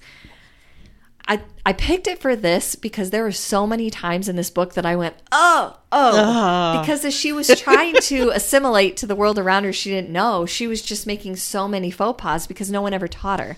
[1.27, 4.73] I, I picked it for this because there were so many times in this book
[4.75, 6.79] that I went, oh, oh, ah.
[6.81, 10.45] because as she was trying to assimilate to the world around her she didn't know,
[10.45, 13.57] she was just making so many faux pas because no one ever taught her.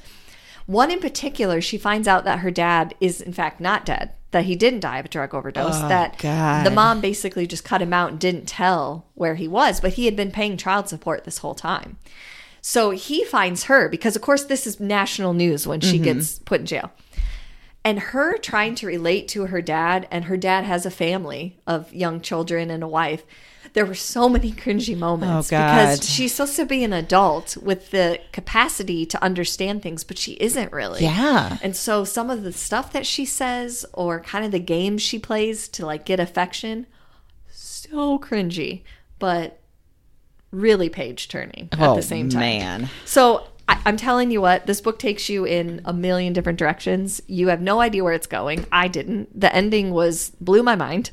[0.65, 4.45] One in particular, she finds out that her dad is in fact not dead, that
[4.45, 6.65] he didn't die of a drug overdose, oh, that God.
[6.65, 10.05] the mom basically just cut him out and didn't tell where he was, but he
[10.05, 11.97] had been paying child support this whole time.
[12.61, 16.03] So he finds her because, of course, this is national news when she mm-hmm.
[16.03, 16.91] gets put in jail.
[17.85, 21.93] And her trying to relate to her dad, and her dad has a family of
[21.93, 23.23] young children and a wife.
[23.73, 25.73] There were so many cringy moments Oh, God.
[25.97, 30.33] because she's supposed to be an adult with the capacity to understand things, but she
[30.33, 31.03] isn't really.
[31.03, 31.57] Yeah.
[31.61, 35.19] And so some of the stuff that she says or kind of the games she
[35.19, 36.87] plays to like get affection,
[37.49, 38.81] so cringy,
[39.19, 39.59] but
[40.51, 42.39] really page turning at oh, the same time.
[42.39, 42.89] man.
[43.05, 47.21] So I, I'm telling you what, this book takes you in a million different directions.
[47.27, 48.65] You have no idea where it's going.
[48.71, 49.39] I didn't.
[49.39, 51.11] The ending was blew my mind,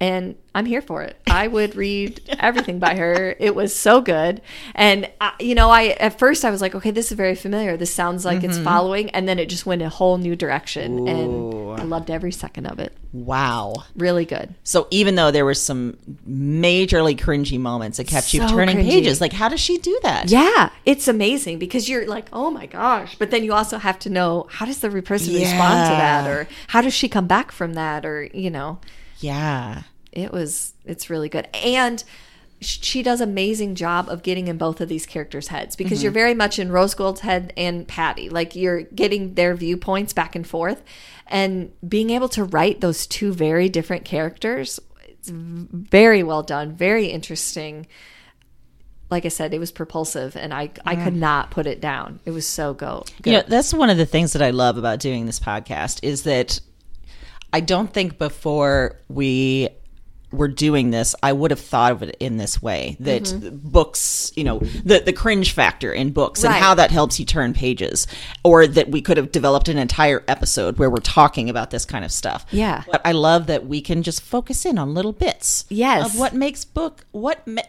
[0.00, 1.20] and I'm here for it.
[1.28, 3.36] I would read everything by her.
[3.38, 4.40] It was so good,
[4.74, 7.76] and I, you know, I at first I was like, okay, this is very familiar.
[7.76, 8.64] This sounds like it's mm-hmm.
[8.64, 12.66] following, and then it just went a whole new direction, and I loved every second
[12.66, 12.96] of it.
[13.12, 13.84] Wow.
[13.96, 14.54] Really good.
[14.62, 15.96] So even though there were some
[16.28, 18.90] majorly cringy moments, it kept you turning cringy.
[18.90, 19.20] pages.
[19.20, 20.30] Like, how does she do that?
[20.30, 23.16] Yeah, it's amazing because you're like, oh my gosh.
[23.18, 26.46] But then you also have to know how does the person respond to that or
[26.68, 28.78] how does she come back from that or, you know,
[29.18, 29.82] Yeah.
[30.12, 31.48] It was, it's really good.
[31.54, 32.02] And
[32.60, 36.04] she does amazing job of getting in both of these characters' heads because mm-hmm.
[36.04, 38.28] you're very much in Rose Gold's head and Patty.
[38.28, 40.82] Like you're getting their viewpoints back and forth
[41.26, 44.78] and being able to write those two very different characters.
[45.08, 47.86] It's very well done, very interesting
[49.10, 52.20] like I said, it was propulsive, and I I could not put it down.
[52.24, 53.04] It was so go.
[53.22, 53.30] Good.
[53.30, 56.22] You know, that's one of the things that I love about doing this podcast is
[56.22, 56.60] that
[57.52, 59.68] I don't think before we
[60.32, 63.56] were doing this, I would have thought of it in this way that mm-hmm.
[63.56, 67.52] books, you know, the, the cringe factor in books and how that helps you turn
[67.52, 68.06] pages,
[68.44, 72.04] or that we could have developed an entire episode where we're talking about this kind
[72.04, 72.46] of stuff.
[72.50, 72.84] Yeah.
[72.90, 76.06] But I love that we can just focus in on little bits Yes.
[76.06, 77.62] of what makes book, what, ma-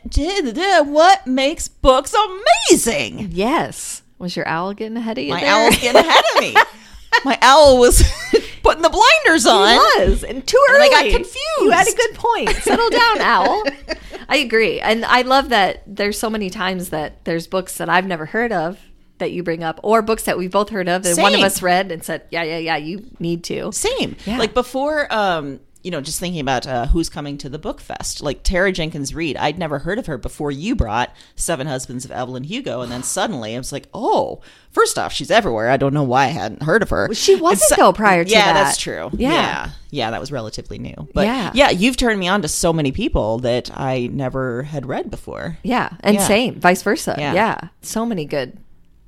[0.83, 3.29] what makes books amazing.
[3.31, 5.31] yes, was your owl getting ahead of you?
[5.31, 5.51] My there?
[5.51, 6.55] owl's getting ahead of me.
[7.25, 8.03] My owl was
[8.63, 9.69] putting the blinders on.
[9.69, 10.87] He was and too And early.
[10.87, 11.37] I got confused.
[11.61, 12.49] You had a good point.
[12.57, 13.63] Settle down, owl.
[14.29, 15.83] I agree, and I love that.
[15.87, 18.79] There's so many times that there's books that I've never heard of
[19.17, 21.61] that you bring up, or books that we've both heard of and one of us
[21.61, 24.15] read and said, "Yeah, yeah, yeah, you need to." Same.
[24.25, 24.37] Yeah.
[24.37, 28.21] Like before, um, you know, just thinking about uh, who's coming to the book fest.
[28.21, 32.11] Like Taylor Jenkins Reid, I'd never heard of her before you brought Seven Husbands of
[32.11, 34.41] Evelyn Hugo, and then suddenly I was like, oh,
[34.71, 35.69] first off, she's everywhere.
[35.69, 37.11] I don't know why I hadn't heard of her.
[37.13, 38.63] she wasn't, And though, prior to yeah, that.
[38.63, 39.09] that's true.
[39.13, 39.31] Yeah.
[39.31, 41.07] yeah, Yeah, that was relatively new.
[41.13, 41.51] But Yeah.
[41.55, 41.69] yeah.
[41.71, 45.57] you've turned me on to so many people that I never had read before.
[45.63, 46.27] Yeah, and Yeah.
[46.27, 47.15] same, vice versa.
[47.17, 47.33] Yeah.
[47.33, 47.57] Yeah.
[47.81, 48.57] so many good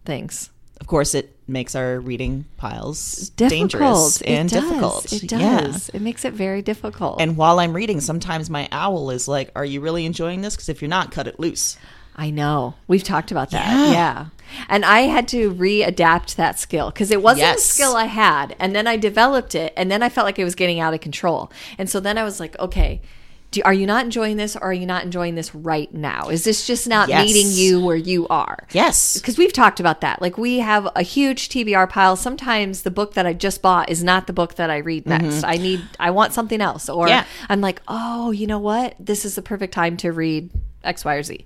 [0.05, 0.49] things.
[0.81, 3.71] Of course, it makes our reading piles Difficult.
[3.71, 4.61] dangerous It and does.
[4.63, 5.13] difficult.
[5.13, 5.59] It Yeah.
[5.61, 5.89] does.
[5.89, 7.19] It makes it very difficult.
[7.21, 10.55] And while I'm reading, sometimes my owl is like, Are you really enjoying this?
[10.55, 11.77] Because if you're not, cut it loose.
[12.15, 12.75] I know.
[12.87, 13.67] We've talked about that.
[13.89, 13.91] Yeah.
[13.91, 14.25] Yeah.
[14.69, 17.57] And I had to readapt that skill because it wasn't Yes.
[17.59, 18.55] a skill I had.
[18.59, 19.73] And then I developed it.
[19.75, 21.51] And then I felt like it was getting out of control.
[21.79, 23.01] And so then I was like, okay,
[23.53, 26.29] do, are you not enjoying this or are you not enjoying this right now?
[26.29, 27.25] Is this just not Yes.
[27.25, 28.67] meeting you where you are?
[28.71, 29.17] Yes.
[29.17, 30.21] Because we've talked about that.
[30.21, 32.15] Like we have a huge TBR pile.
[32.15, 35.23] Sometimes the book that I just bought is not the book that I read mm-hmm.
[35.23, 35.43] next.
[35.43, 36.89] I need, I want something else.
[36.89, 37.25] Or Yeah.
[37.47, 38.95] I'm like, oh, you know what?
[38.99, 40.49] This is the perfect time to read
[40.83, 41.45] X, Y, or Z.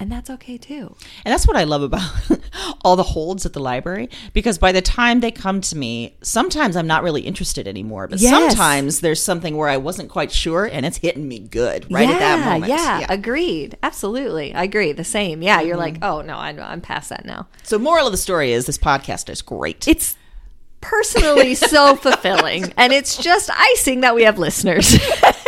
[0.00, 0.94] And that's okay too.
[1.24, 2.08] And that's what I love about
[2.84, 6.76] all the holds at the library because by the time they come to me, sometimes
[6.76, 8.06] I'm not really interested anymore.
[8.06, 8.30] But Yes.
[8.30, 12.18] sometimes there's something where I wasn't quite sure and it's hitting me good right at
[12.20, 12.68] that moment.
[12.70, 13.76] Yeah, agreed.
[13.82, 14.54] Absolutely.
[14.54, 14.92] I agree.
[14.92, 15.42] The same.
[15.42, 16.04] Yeah, you're like, mm-hmm.
[16.04, 16.50] oh, no, I.
[16.58, 17.48] I'm past that now.
[17.62, 19.86] So, moral of the story is this podcast is great.
[19.88, 20.16] It's
[20.80, 22.72] personally so fulfilling.
[22.76, 24.96] And it's just icing that we have listeners.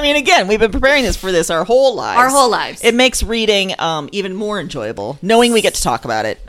[0.00, 2.18] I mean, again, we've been preparing this for this our whole lives.
[2.18, 2.82] Our whole lives.
[2.82, 6.40] It makes reading um, even more enjoyable, knowing we get to talk about it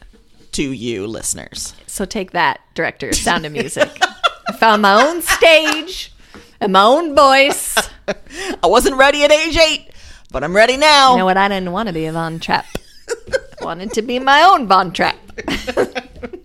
[0.54, 1.74] to you listeners.
[1.86, 3.90] so take that, director of Sound of Music.
[4.48, 6.14] I found my own stage
[6.62, 7.76] and my own voice.
[8.08, 9.90] I wasn't ready at age eight,
[10.32, 11.12] but I'm ready now.
[11.12, 11.36] You know what?
[11.36, 12.68] I didn't want to be a Von Trapp.
[13.60, 15.18] Wanted to be my own Von Trapp.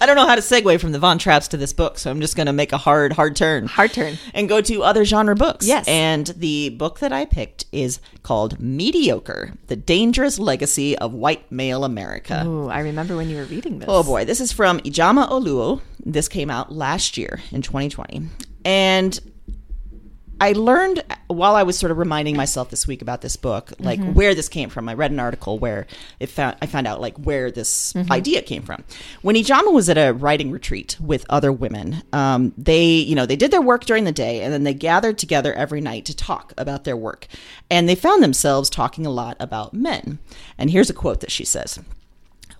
[0.00, 2.20] I don't know how to segue from the Von Trapps to this book, so I'm
[2.20, 3.66] just going to make a hard, hard turn.
[3.66, 4.18] Hard turn.
[4.34, 5.66] And go to other genre books.
[5.66, 5.86] Yes.
[5.88, 11.84] And the book that I picked is called Mediocre The Dangerous Legacy of White Male
[11.84, 12.44] America.
[12.46, 13.88] Ooh, I remember when you were reading this.
[13.90, 15.80] Oh boy, this is from Ijama Oluo.
[16.04, 18.22] This came out last year in 2020.
[18.64, 19.18] And
[20.42, 24.02] I learned while I was sort of reminding myself this week about this book, like
[24.02, 24.88] where this came from.
[24.88, 25.86] I read an article where
[26.18, 28.82] it found I found out like where this idea came from.
[29.22, 33.36] When Ijama was at a writing retreat with other women, um, they you know they
[33.36, 36.52] did their work during the day and then they gathered together every night to talk
[36.58, 37.28] about their work,
[37.70, 40.18] and they found themselves talking a lot about men.
[40.58, 41.78] And here's a quote that she says.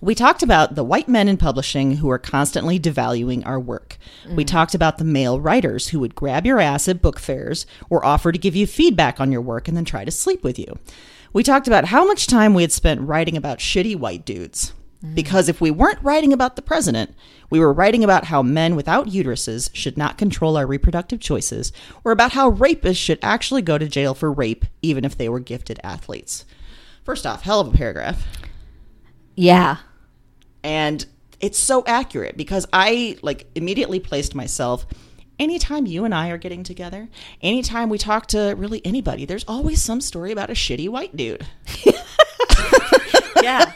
[0.03, 3.97] We talked about the white men in publishing who are constantly devaluing our work.
[4.29, 4.47] We mm.
[4.47, 8.33] talked about the male writers who would grab your ass at book fairs or offer
[8.33, 10.77] to give you feedback on your work and then try to sleep with you.
[11.31, 14.73] We talked about how much time we had spent writing about shitty white dudes.
[15.01, 15.15] Mm.
[15.15, 17.15] Because if we weren't writing about the president,
[17.49, 21.71] we were writing about how men without uteruses should not control our reproductive choices,
[22.03, 25.39] or about how rapists should actually go to jail for rape, even if they were
[25.39, 26.43] gifted athletes.
[27.05, 28.27] First off, hell of a paragraph
[29.37, 29.77] Yeah.
[30.63, 31.05] And
[31.39, 34.85] it's so accurate because i like immediately placed myself
[35.39, 37.09] anytime you and i are getting together
[37.41, 41.45] anytime we talk to really anybody there's always some story about a shitty white dude
[43.43, 43.71] Yeah.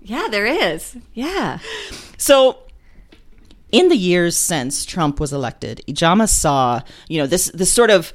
[0.00, 0.96] yeah, there is.
[1.12, 1.58] Yeah.
[2.16, 2.58] so
[3.72, 8.12] in the years since trump was elected ijama saw you know this this sort of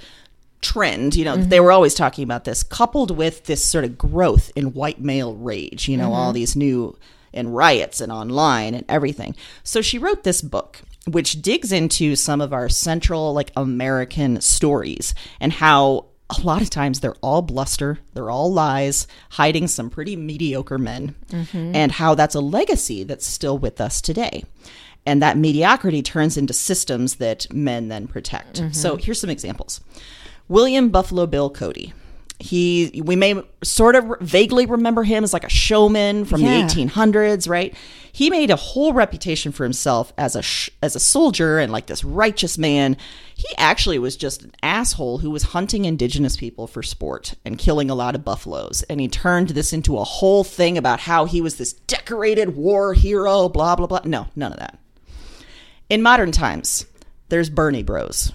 [0.62, 1.50] trend you know mm-hmm.
[1.50, 5.36] they were always talking about this coupled with this sort of growth in white male
[5.36, 6.36] rage you know all mm-hmm.
[6.36, 6.98] these new
[7.34, 12.42] and riots and online and everything so she wrote this book which digs into some
[12.42, 18.00] of our central like american stories and how a lot of times they're all bluster
[18.14, 21.76] they're all lies hiding some pretty mediocre men mm-hmm.
[21.76, 24.44] and how that's a legacy that's still with us today
[25.06, 28.58] and that mediocrity turns into systems that men then protect.
[28.72, 29.04] So mm-hmm.
[29.04, 29.82] here's some examples.
[30.48, 31.94] William Buffalo Bill Cody.
[32.42, 36.66] He we may sort of vaguely remember him as like a showman from Yeah.
[36.66, 37.76] the 1800s, right?
[38.14, 41.86] He made a whole reputation for himself as a sh- as a soldier and like
[41.86, 42.98] this righteous man.
[43.36, 47.90] He actually was just an asshole who was hunting indigenous people for sport and killing
[47.90, 48.84] a lot of buffaloes.
[48.90, 52.94] And he turned this into a whole thing about how he was this decorated war
[52.94, 54.02] hero, blah blah blah.
[54.04, 54.78] No, none of that.
[55.90, 56.86] In modern times,
[57.30, 58.34] there's Bernie Bros.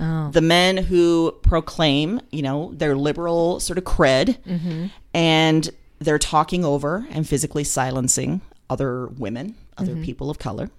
[0.00, 0.30] Oh.
[0.30, 4.86] The men who proclaim, you know, their liberal sort of cred, mm-hmm.
[5.12, 10.02] and they're talking over and physically silencing other women, other mm-hmm.
[10.02, 10.70] people of color.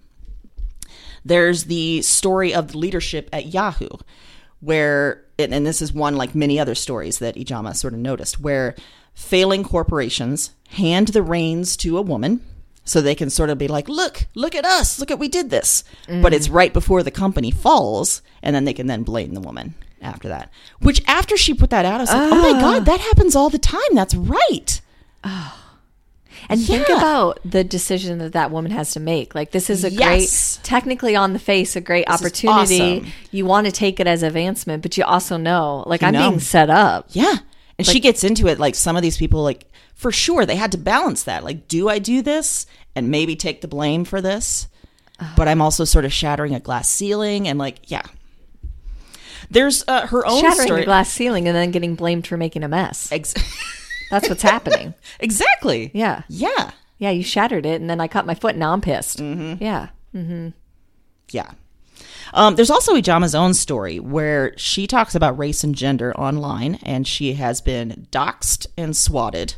[1.23, 3.89] There's the story of the leadership at Yahoo,
[4.59, 8.39] where and, and this is one like many other stories that Ijama sort of noticed,
[8.39, 8.75] where
[9.13, 12.41] failing corporations hand the reins to a woman
[12.85, 15.49] so they can sort of be like, look, look at us, look at we did
[15.49, 15.83] this.
[16.07, 16.53] But it's mm.
[16.53, 20.51] right before the company falls, and then they can then blame the woman after that.
[20.79, 22.85] Which after she put that out, I was like, oh my god, ah.
[22.85, 23.81] that happens all the time.
[23.93, 24.79] That's right.
[25.23, 25.61] Oh.
[26.47, 29.33] And think about the decision that that woman has to make.
[29.33, 30.57] Like this is a Yes.
[30.57, 32.99] great, technically on the face, a great is opportunity.
[32.99, 33.11] awesome.
[33.31, 36.29] You want to take it as advancement, but you also know, like You I'm know.
[36.29, 37.07] being set up.
[37.11, 37.37] Yeah.
[37.77, 39.65] And she gets into it like some of these people like
[39.95, 41.43] for sure they had to balance that.
[41.43, 42.65] Like do I do this
[42.95, 44.67] and maybe take the blame for this?
[45.37, 48.03] But I'm also sort of shattering a glass ceiling and like yeah.
[49.49, 50.81] There's uh, her own Shattering story.
[50.81, 53.11] the glass ceiling and then getting blamed for making a mess.
[53.11, 53.33] Ex-
[54.09, 54.93] That's what's happening.
[55.19, 55.91] exactly.
[55.93, 56.23] Yeah.
[56.29, 56.71] Yeah.
[56.97, 59.19] Yeah, you shattered it and then I cut my foot and now I'm pissed.
[59.19, 59.63] Mm-hmm.
[59.63, 59.89] Yeah.
[61.31, 61.51] Yeah.
[62.33, 67.07] Um, there's also Ijama's own story where she talks about race and gender online, and
[67.07, 69.55] she has been doxxed and swatted.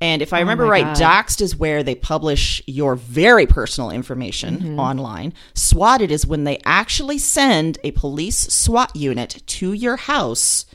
[0.00, 0.96] And if I remember my right, God.
[0.96, 5.32] doxxed is where they publish your very personal information online.
[5.54, 10.66] Swatted is when they actually send a police SWAT unit to your house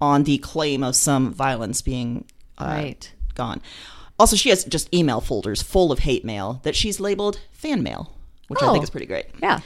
[0.00, 2.26] on the claim of some violence being
[2.58, 3.12] uh, Right.
[3.34, 3.60] gone.
[4.18, 8.12] Also, she has just email folders full of hate mail that she's labeled fan mail,
[8.48, 8.72] which I Oh.
[8.72, 9.60] think is pretty great Yeah.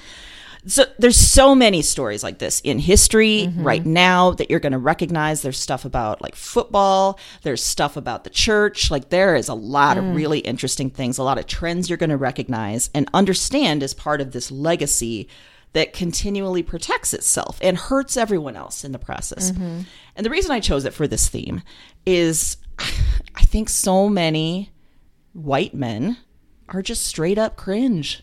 [0.66, 3.62] So there's so many stories like this in history Mm-hmm.
[3.64, 8.24] right now that you're going to recognize there's stuff about like football there's stuff about
[8.24, 10.11] the church like there is a lot Mm.
[10.11, 13.94] of really interesting things a lot of trends you're going to recognize and understand as
[13.94, 15.28] part of this legacy
[15.72, 19.80] that continually protects itself and hurts everyone else in the process Mm-hmm.
[20.16, 21.62] and the reason i chose it for this theme
[22.04, 24.70] is i think so many
[25.32, 26.16] white men
[26.68, 28.22] are just straight up cringe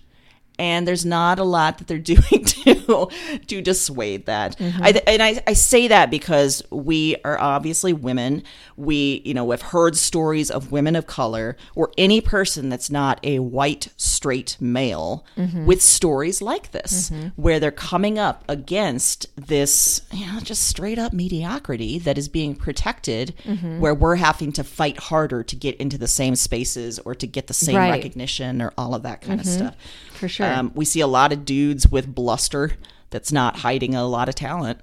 [0.60, 3.10] and there's not a lot that they're doing to
[3.48, 4.58] to dissuade that.
[4.58, 4.84] Mm-hmm.
[4.84, 8.44] I, and I, I say that because we are obviously women.
[8.76, 13.20] We you know have heard stories of women of color or any person that's not
[13.24, 15.66] a white straight male mm-hmm.
[15.66, 17.30] with stories like this, mm-hmm.
[17.42, 22.56] where they're coming up against this you know just straight up mediocrity that is being
[22.56, 23.34] protected,
[23.80, 27.48] where we're having to fight harder to get into the same spaces or to get
[27.48, 27.92] the same Right.
[27.92, 29.76] recognition or all of that kind of stuff.
[30.14, 30.47] For sure.
[30.48, 32.72] Um, we see a lot of dudes with bluster
[33.10, 34.80] that's not hiding a lot of talent,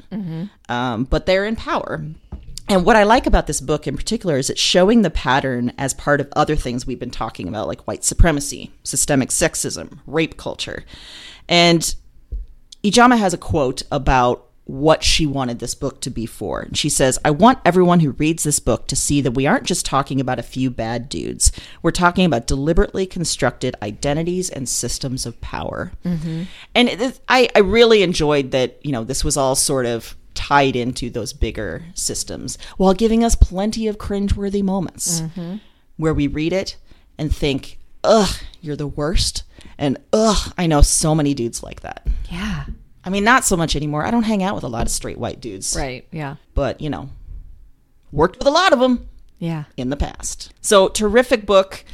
[0.69, 2.05] um, but they're in power.
[2.67, 5.93] And what I like about this book in particular is it's showing the pattern as
[5.93, 10.85] part of other things we've been talking about, like white supremacy, systemic sexism, rape culture.
[11.47, 11.95] And
[12.83, 16.61] Ijama has a quote about what she wanted this book to be for.
[16.61, 19.65] And she says, I want everyone who reads this book to see that we aren't
[19.65, 21.53] just talking about a few bad dudes.
[21.83, 25.93] We're talking about deliberately constructed identities and systems of power.
[26.05, 26.45] Mm-hmm.
[26.75, 30.77] And it, I, I really enjoyed that, you know, this was all sort of tied
[30.77, 35.57] into those bigger systems while giving us plenty of cringeworthy moments mm-hmm.
[35.97, 36.77] where we read it
[37.19, 39.45] and think, ugh, you're the worst.
[39.77, 42.07] And ugh, I know so many dudes like that.
[42.31, 42.65] Yeah.
[43.05, 44.05] I mean, not so much anymore.
[44.07, 45.77] I don't hang out with a lot of straight white dudes.
[45.77, 46.07] Right.
[46.11, 46.37] Yeah.
[46.55, 47.11] But, you know,
[48.13, 49.65] worked with a lot of them Yeah.
[49.77, 50.53] in the past.
[50.61, 51.85] So, terrific book.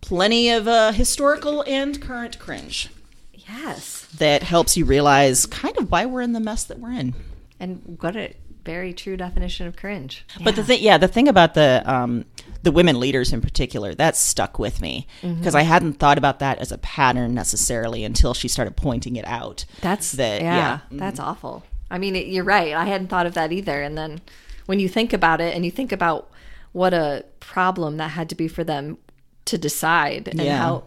[0.00, 2.88] Plenty of uh, historical and current cringe
[3.32, 4.06] Yes.
[4.18, 7.14] that helps you realize kind of why we're in the mess that we're in.
[7.58, 10.24] And what a very true definition of cringe.
[10.44, 12.26] But the thing, yeah, the thing about the um,
[12.62, 15.38] the women leaders in particular, that stuck with me mm-hmm.
[15.38, 19.26] because I hadn't thought about that as a pattern necessarily until she started pointing it
[19.26, 19.64] out.
[19.80, 20.40] That's that.
[20.40, 21.28] yeah, Yeah, that's mm-hmm.
[21.28, 21.64] awful.
[21.90, 22.74] I mean, it, you're right.
[22.74, 23.80] I hadn't thought of that either.
[23.80, 24.20] And then
[24.66, 26.30] when you think about it, and you think about
[26.72, 28.98] what a problem that had to be for them
[29.46, 30.58] to decide, and Yeah.
[30.58, 30.84] how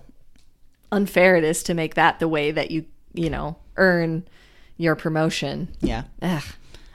[0.91, 4.27] unfair it is to make that the way that you you know earn
[4.77, 5.69] your promotion.
[5.79, 6.03] yeah.
[6.21, 6.43] Ugh.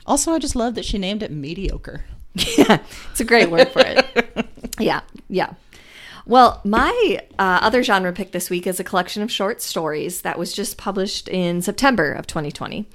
[0.07, 2.05] Also, I just love that she named it mediocre.
[2.59, 2.79] Yeah,
[3.11, 4.47] it's a great word for it.
[4.79, 5.55] yeah, yeah.
[6.27, 10.39] Well, my uh, other genre pick this week is a collection of short stories that
[10.39, 12.89] was just published in September of 2020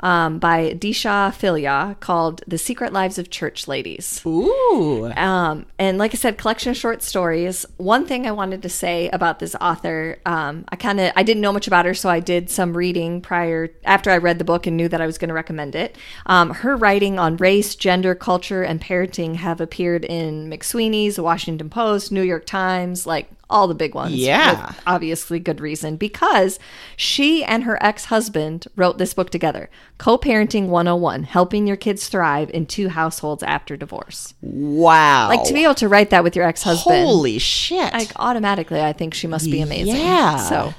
[0.00, 4.22] um, by Disha Filia called The Secret Lives of Church Ladies.
[4.26, 5.12] Ooh.
[5.16, 7.66] Um, and like I said, collection of short stories.
[7.76, 11.40] One thing I wanted to say about this author, um, I kind of I didn't
[11.40, 14.66] know much about her, so I did some reading prior after I read the book
[14.66, 15.96] and knew that I was going to recommend it.
[16.26, 22.12] Um, her writing on race, gender, culture, and parenting have appeared in McSweeney's, Washington Post,
[22.12, 24.14] New York Times, like all the big ones.
[24.14, 24.72] Yeah.
[24.86, 26.58] obviously good reason because
[26.96, 32.66] she and her ex-husband wrote this book together co-parenting 101 helping your kids thrive in
[32.66, 35.28] two households after divorce Wow.
[35.28, 37.92] like to be able to write that with your ex-husband Holy shit.
[37.92, 40.36] like automatically i think she must be amazing Yeah.
[40.38, 40.74] so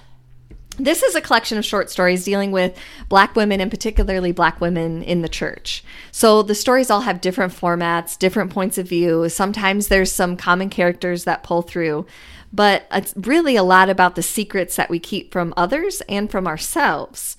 [0.80, 2.78] This is a collection of short stories dealing with
[3.10, 5.84] black women and particularly black women in the church.
[6.12, 9.28] So the stories all have different formats, different points of view.
[9.28, 12.06] Sometimes there's some common characters that pull through,
[12.52, 16.48] but it's really a lot about the secrets that we keep from others and from
[16.48, 17.38] ourselves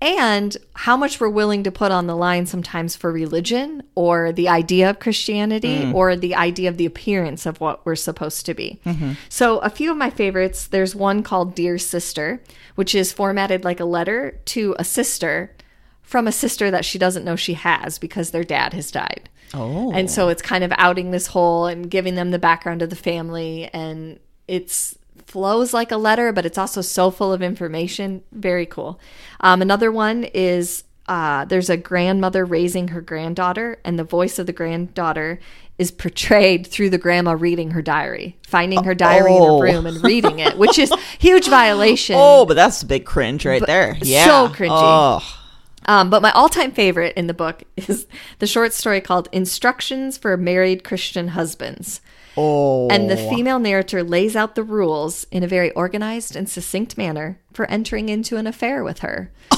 [0.00, 4.48] and how much we're willing to put on the line sometimes for religion or the
[4.48, 5.94] idea of Christianity mm.
[5.94, 8.78] or the idea of the appearance of what we're supposed to be.
[8.84, 9.12] Mm-hmm.
[9.30, 12.42] So, a few of my favorites there's one called Dear Sister,
[12.74, 15.54] which is formatted like a letter to a sister
[16.02, 19.28] from a sister that she doesn't know she has because their dad has died.
[19.54, 19.92] Oh.
[19.92, 22.96] And so it's kind of outing this whole and giving them the background of the
[22.96, 28.22] family and it's flows like a letter, but it's also so full of information.
[28.32, 29.00] Very cool.
[29.40, 34.46] Um, another one is uh, there's a grandmother raising her granddaughter, and the voice of
[34.46, 35.38] the granddaughter
[35.78, 39.36] is portrayed through the grandma reading her diary, finding her diary Oh.
[39.36, 42.16] in her room and reading it, which is huge violation.
[42.18, 43.96] Oh, but that's a big cringe right there.
[44.00, 44.24] Yeah.
[44.24, 44.68] so cringy.
[44.70, 45.42] Oh.
[45.88, 48.06] Um, but my all-time favorite in the book is
[48.40, 52.00] the short story called "Instructions for Married Christian Husbands."
[52.36, 52.88] Oh.
[52.88, 57.40] And the female narrator lays out the rules in a very organized and succinct manner
[57.52, 59.32] for entering into an affair with her.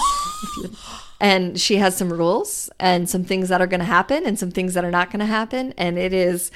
[1.20, 4.50] And she has some rules and some things that are going to happen and some
[4.50, 5.74] things that are not going to happen.
[5.76, 6.50] And it is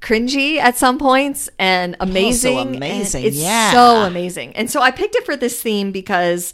[0.00, 2.58] cringy at some points and oh, amazing.
[2.58, 3.70] and amazing, It's yeah.
[3.72, 4.56] so amazing.
[4.56, 6.52] And so I picked it for this theme because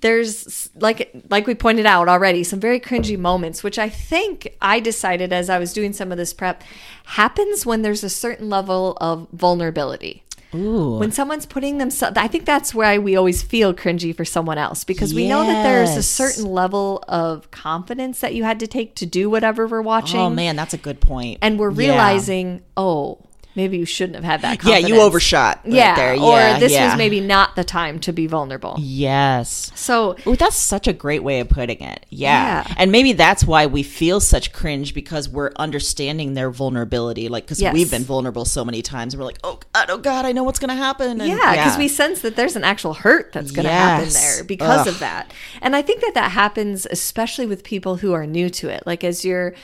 [0.00, 4.78] there's like like we pointed out already some very cringy moments which i think i
[4.80, 6.62] decided as i was doing some of this prep
[7.04, 10.22] happens when there's a certain level of vulnerability
[10.54, 10.98] Ooh.
[10.98, 14.84] when someone's putting themselves i think that's why we always feel cringy for someone else
[14.84, 18.94] because we know that there's a certain level of confidence that you had to take
[18.96, 20.98] to do whatever we're watching Oh man, that's a good
[21.42, 21.88] and we're Yeah.
[21.88, 23.18] realizing oh
[23.56, 24.88] maybe you shouldn't have had that conversation.
[24.88, 25.60] Yeah, you overshot.
[25.64, 26.16] right yeah, there.
[26.20, 26.88] or this yeah.
[26.90, 29.72] was maybe not the time to be vulnerable Yes.
[29.74, 32.04] so Oh, that's such a great way of putting it.
[32.10, 32.64] Yeah.
[32.66, 32.74] Yeah.
[32.76, 37.28] And maybe that's why we feel such cringe because we're understanding their vulnerability.
[37.28, 37.72] Like, because Yes.
[37.74, 39.16] we've been vulnerable so many times.
[39.16, 41.20] We're like, oh, God, oh, God, I know what's going to happen.
[41.20, 44.44] And- Yeah, because we sense that there's an actual hurt that's going to happen there
[44.44, 44.88] because Ugh.
[44.88, 45.32] of that.
[45.62, 48.82] And I think that that happens especially with people who are new to it.
[48.86, 49.54] Like as you're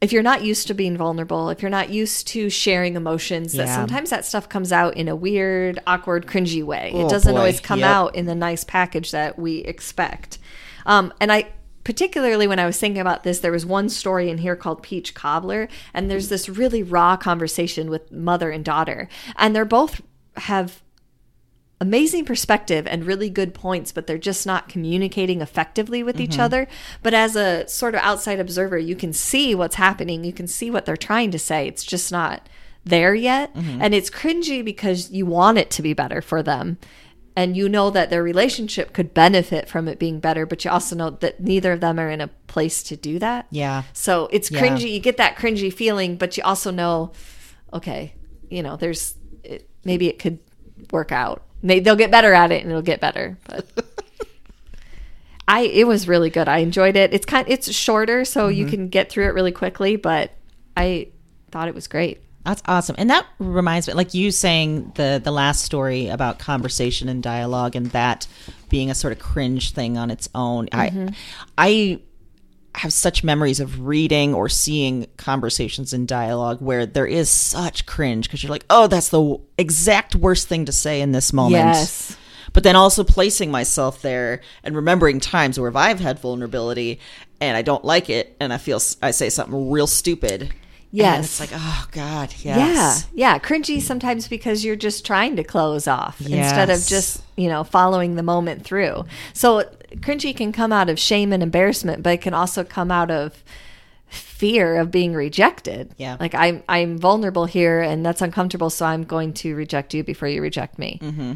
[0.00, 3.68] if you're not used to being vulnerable, if you're not used to sharing emotions, that
[3.68, 6.90] sometimes that stuff comes out in a weird, awkward, cringy way.
[6.94, 7.38] Oh, it doesn't boy.
[7.38, 7.88] always come Yep.
[7.88, 10.38] out in the nice package that we expect.
[10.86, 11.48] Um, and I
[11.84, 15.14] particularly when I was thinking about this, there was one story in here called Peach
[15.14, 20.00] Cobbler, and there's this really raw conversation with mother and daughter, and they're both
[20.36, 20.82] have
[21.80, 26.42] amazing perspective and really good points, but they're just not communicating effectively with each mm-hmm.
[26.42, 26.68] other.
[27.02, 30.22] But as a sort of outside observer, you can see what's happening.
[30.22, 31.66] You can see what they're trying to say.
[31.66, 32.48] It's just not
[32.84, 33.54] there yet.
[33.54, 33.80] Mm-hmm.
[33.82, 36.78] And it's cringy because you want it to be better for them.
[37.36, 40.94] And you know that their relationship could benefit from it being better, but you also
[40.96, 43.46] know that neither of them are in a place to do that.
[43.50, 43.84] Yeah.
[43.94, 44.60] So it's Yeah.
[44.60, 44.90] cringy.
[44.92, 47.12] You get that cringy feeling, but you also know,
[47.72, 48.14] okay,
[48.50, 49.14] you know, there's
[49.44, 50.40] it, maybe it could
[50.90, 51.42] work out.
[51.62, 53.36] They, they'll get better at it, and it'll get better.
[53.46, 53.66] But
[55.48, 56.48] I, it was really good.
[56.48, 57.12] I enjoyed it.
[57.12, 58.70] It's kind, it's shorter, so you Mm-hmm.
[58.74, 59.96] can get through it really quickly.
[59.96, 60.30] But
[60.76, 61.08] I
[61.50, 62.20] thought it was great.
[62.44, 62.94] That's awesome.
[62.98, 67.76] And that reminds me, like you saying the the last story about conversation and dialogue
[67.76, 68.26] and that
[68.70, 70.66] being a sort of cringe thing on its own.
[70.68, 71.08] Mm-hmm.
[71.58, 72.00] I I
[72.76, 78.26] have such memories of reading or seeing conversations and dialogue where there is such cringe
[78.26, 81.64] because you're like, oh, that's the exact worst thing to say in this moment.
[81.64, 82.16] Yes.
[82.52, 87.00] But then also placing myself there and remembering times where I've had vulnerability
[87.40, 90.52] and I don't like it and I feel I say something real stupid.
[90.92, 91.14] Yes.
[91.14, 93.06] And it's like, oh God, yes.
[93.14, 97.48] Yeah, yeah, cringy sometimes because you're just trying to close off instead of just you
[97.48, 99.04] know following the moment through.
[99.32, 103.10] So cringy can come out of shame and embarrassment, but it can also come out
[103.10, 103.42] of
[104.08, 105.94] fear of being rejected.
[105.96, 106.16] Yeah.
[106.18, 110.28] like I'm I'm vulnerable here, and that's uncomfortable, so I'm going to reject you before
[110.28, 110.98] you reject me.
[111.02, 111.32] Mm-hmm.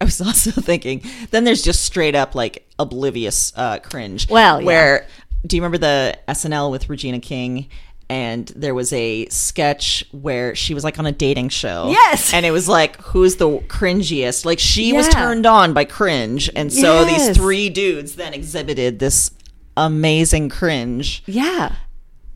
[0.00, 4.28] I was also thinking, then there's just straight up like oblivious uh, cringe.
[4.28, 4.66] Well, yeah.
[4.66, 5.06] where
[5.46, 7.68] do you remember the SNL with Regina King?
[8.10, 11.88] And there was a sketch where she was like on a dating show.
[11.90, 12.34] Yes.
[12.34, 14.44] And it was like, who's the cringiest?
[14.44, 16.50] Like she was turned on by cringe.
[16.54, 17.28] And so Yes.
[17.28, 19.30] these three dudes then exhibited this
[19.76, 21.22] amazing cringe.
[21.26, 21.76] Yeah.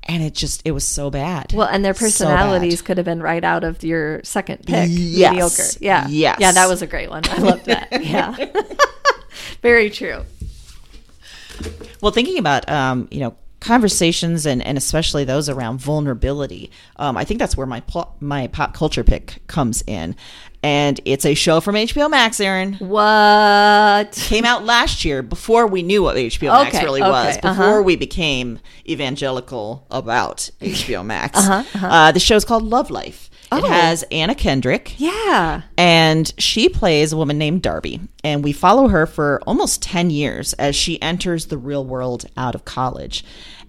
[0.04, 1.52] And it just, it was so bad.
[1.52, 4.88] Well, and their So personalities could have been right out of your second pick.
[4.90, 5.30] Yes.
[5.32, 5.84] Mediocre.
[5.84, 6.08] Yeah.
[6.08, 6.38] Yes.
[6.40, 7.24] Yeah, that was a great one.
[7.28, 7.88] I love that.
[8.02, 8.34] Yeah.
[9.62, 10.24] Very true.
[12.00, 17.24] Well, thinking about um, you know conversations and, and especially those around vulnerability, um, I
[17.24, 20.16] think that's where my pl- my pop culture pick comes in,
[20.62, 22.74] and it's a show from HBO Max, Aaron.
[22.74, 24.12] What?
[24.12, 27.82] Came out last year before we knew what HBO Max really okay, was, before uh-huh.
[27.82, 31.38] we became evangelical about HBO Max.
[31.38, 33.27] Uh, the is called Love Life.
[33.50, 33.68] It Oh.
[33.68, 34.94] has Anna Kendrick.
[34.98, 35.62] Yeah.
[35.76, 38.00] And she plays a woman named Darby.
[38.22, 42.54] And we follow her for almost 10 years as she enters the real world out
[42.54, 43.24] of college.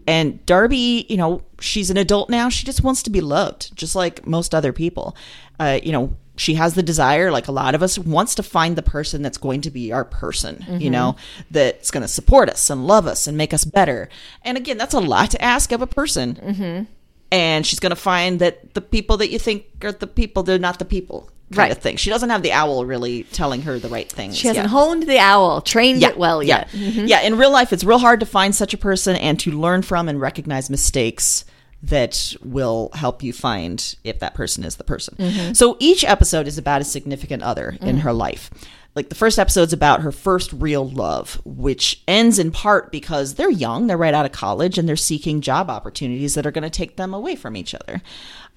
[0.07, 2.49] And Darby, you know, she's an adult now.
[2.49, 5.15] She just wants to be loved, just like most other people.
[5.59, 8.75] Uh, you know, she has the desire, like a lot of us, wants to find
[8.75, 11.17] the person that's going to be our person, you know,
[11.51, 14.07] that's going to support us and love us and make us better.
[14.41, 16.87] And again, that's a lot to ask of a person
[17.31, 20.57] and she's going to find that the people that you think are the people they're
[20.59, 21.21] not the people
[21.51, 21.71] kind Right.
[21.71, 24.65] of thing she doesn't have the owl really telling her the right things She hasn't
[24.65, 24.69] yet.
[24.69, 26.57] honed the owl, trained it well yeah.
[26.59, 26.69] yet.
[26.69, 27.05] Mm-hmm.
[27.07, 29.81] yeah in real life it's real hard to find such a person and to learn
[29.81, 31.45] from and recognize mistakes
[31.81, 35.53] that will help you find if that person is the person Mm-hmm.
[35.53, 38.01] so each episode is about a significant other in Mm.
[38.01, 38.51] her life
[38.95, 43.49] like the first episode's about her first real love which ends in part because they're
[43.49, 46.69] young they're right out of college and they're seeking job opportunities that are going to
[46.69, 48.01] take them away from each other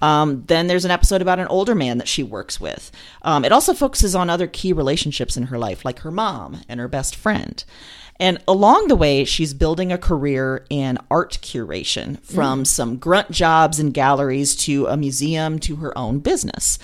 [0.03, 2.91] um, then there's an episode about an older man that she works with.
[3.22, 6.80] Um, it also focuses on other key relationships in her life, like her mom and
[6.80, 7.64] her best friend.
[8.18, 13.78] And along the way, she's building a career in art curation from some grunt jobs
[13.78, 16.78] in galleries to a museum to her own business.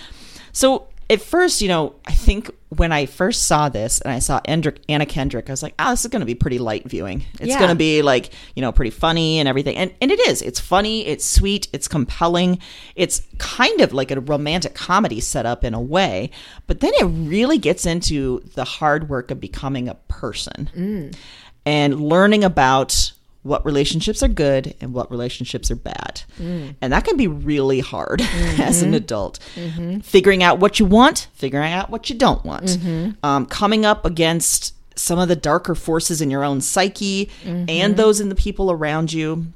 [0.53, 4.41] So at first, you know, I think when I first saw this and I saw
[4.43, 7.25] Endrick, Anna Kendrick, I was like, oh, this is going to be pretty light viewing.
[7.41, 7.59] It's Yeah.
[7.59, 9.77] going to be like, you know, pretty funny and everything.
[9.77, 10.43] And, and it is.
[10.43, 12.59] It's funny, it's sweet, it's compelling.
[12.95, 16.31] It's kind of like a romantic comedy set up in a way.
[16.67, 21.17] But then it really gets into the hard work of becoming a person mm.
[21.65, 23.13] and learning about
[23.49, 26.23] what relationships are good and what relationships are bad.
[26.39, 26.77] Mm.
[26.81, 28.21] And that can be really hard
[28.61, 28.97] as an mm-hmm.
[28.97, 29.39] adult.
[29.55, 30.01] Mm-hmm.
[30.01, 33.25] Figuring out what you want, figuring out what you don't want, mm-hmm.
[33.25, 38.21] um, coming up against some of the darker forces in your own psyche and those
[38.21, 39.47] in the people around you.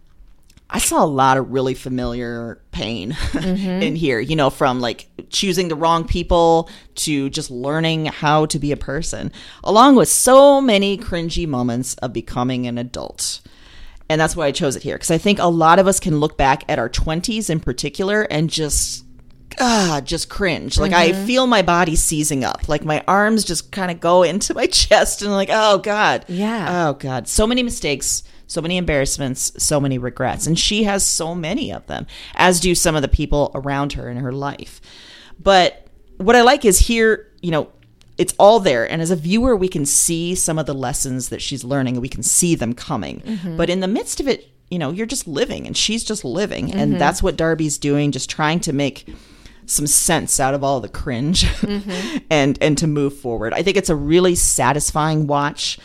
[0.70, 5.68] I saw a lot of really familiar pain in here, you know, from like choosing
[5.68, 9.32] the wrong people to just learning how to be a person,
[9.62, 13.43] along with so many cringy moments of becoming an adult.
[14.12, 16.20] And that's why I chose it here because I think a lot of us can
[16.20, 19.06] look back at our 20s in particular and just
[19.58, 20.78] ah, just cringe.
[20.78, 22.68] Like I feel my body seizing up.
[22.68, 26.26] Like my arms just kind of go into my chest and like, oh God.
[26.28, 26.88] Yeah.
[26.90, 27.26] Oh God.
[27.26, 30.46] So many mistakes, so many embarrassments, so many regrets.
[30.46, 34.10] And she has so many of them, as do some of the people around her
[34.10, 34.82] in her life.
[35.40, 35.86] But
[36.18, 37.72] what I like is here, you know,
[38.22, 38.88] it's all there.
[38.88, 42.02] And as a viewer, we can see some of the lessons that she's learning and
[42.02, 43.20] we can see them coming.
[43.20, 43.56] Mm-hmm.
[43.56, 46.72] But in the midst of it, you know, you're just living and she's just living.
[46.72, 46.98] And mm-hmm.
[47.00, 49.12] that's what Darby's doing, just trying to make
[49.66, 52.18] some sense out of all the cringe mm-hmm.
[52.30, 53.54] and and to move forward.
[53.54, 55.80] I think it's a really satisfying watch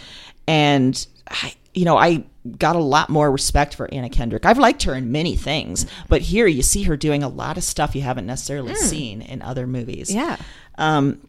[0.48, 2.24] and I, you know, I
[2.60, 4.46] got a lot more respect for Anna Kendrick.
[4.46, 7.64] I've liked her in many things, but here you see her doing a lot of
[7.64, 8.78] stuff you haven't necessarily hmm.
[8.78, 10.14] seen in other movies.
[10.14, 10.38] Yeah.
[10.78, 11.20] Um,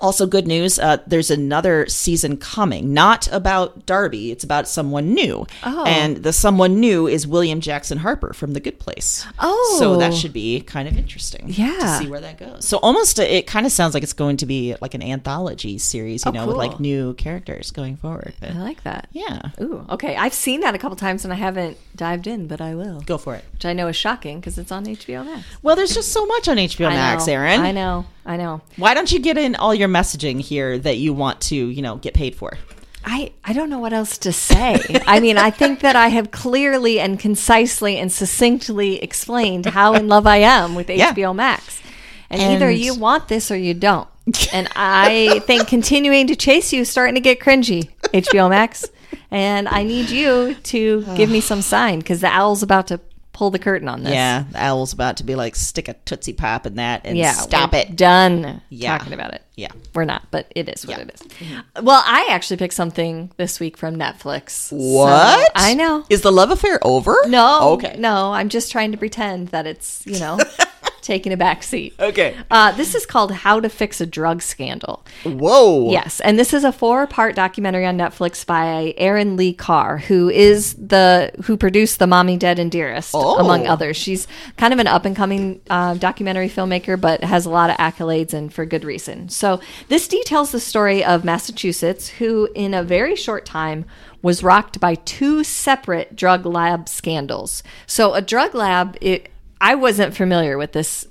[0.00, 0.78] also, good news.
[0.78, 4.30] Uh, there's another season coming, not about Darby.
[4.30, 5.84] It's about someone new, Oh.
[5.86, 9.26] and the someone new is William Jackson Harper from The Good Place.
[9.38, 9.76] Oh.
[9.78, 11.44] so that should be kind of interesting.
[11.48, 11.72] Yeah.
[11.78, 12.64] to see where that goes.
[12.66, 15.78] So almost, uh, it kind of sounds like it's going to be like an anthology
[15.78, 18.34] series, you Oh, know, with like new characters going forward.
[18.40, 19.08] But I like that.
[19.12, 20.16] yeah, Ooh, okay.
[20.16, 23.00] I've seen that a couple times and I haven't dived in, but I will.
[23.02, 23.44] go for it.
[23.52, 25.44] Which I know is shocking because it's on HBO Max.
[25.62, 27.60] Well, there's just so much on HBO Max, Aaron.
[27.60, 28.06] I know.
[28.26, 28.62] I know.
[28.76, 31.96] Why don't you get in all your messaging here that you want to, you know,
[31.96, 32.56] get paid for?
[33.04, 34.78] I, I don't know what else to say.
[35.06, 40.08] I mean, I think that I have clearly and concisely and succinctly explained how in
[40.08, 41.12] love I am with Yeah.
[41.12, 41.82] HBO Max.
[42.30, 44.08] And, either you want this or you don't.
[44.54, 48.86] And I think continuing to chase you is starting to get cringy, HBO Max.
[49.30, 53.00] And I need you to give me some sign because the owl's about to
[53.34, 54.14] pull the curtain on this.
[54.14, 57.32] Yeah, the owl's about to be like, stick a Tootsie Pop in that and Yeah.
[57.32, 57.96] stop we're it.
[57.96, 58.96] Done Yeah.
[58.96, 59.42] talking about it.
[59.56, 59.68] Yeah.
[59.94, 61.02] We're not, but it is what Yeah.
[61.04, 61.20] it is.
[61.20, 61.84] Mm-hmm.
[61.84, 64.50] Well, I actually picked something this week from Netflix.
[64.50, 65.50] So- What?
[65.54, 66.04] I know.
[66.08, 67.14] Is the love affair over?
[67.26, 67.72] No.
[67.72, 67.96] Okay.
[67.98, 70.38] No, I'm just trying to pretend that it's, you know,
[71.04, 71.94] taking a back seat.
[72.00, 72.34] Okay.
[72.50, 75.04] Uh, this is called How to Fix a Drug Scandal.
[75.24, 75.90] Whoa.
[75.90, 80.74] Yes, and this is a four-part documentary on Netflix by Aaron Lee Carr, who is
[80.74, 83.38] the who produced The Mommy Dead and Dearest, Oh.
[83.38, 83.96] among others.
[83.96, 84.26] She's
[84.56, 88.64] kind of an up-and-coming uh, documentary filmmaker, but has a lot of accolades and for
[88.64, 89.28] good reason.
[89.28, 93.84] So this details the story of Massachusetts, who in a very short time
[94.22, 97.62] was rocked by two separate drug lab scandals.
[97.86, 99.28] So a drug lab, it,
[99.60, 101.06] I wasn't familiar with this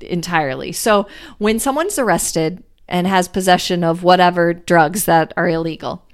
[0.00, 0.72] entirely.
[0.72, 1.06] So
[1.38, 6.06] when someone's arrested and has possession of whatever drugs that are illegal,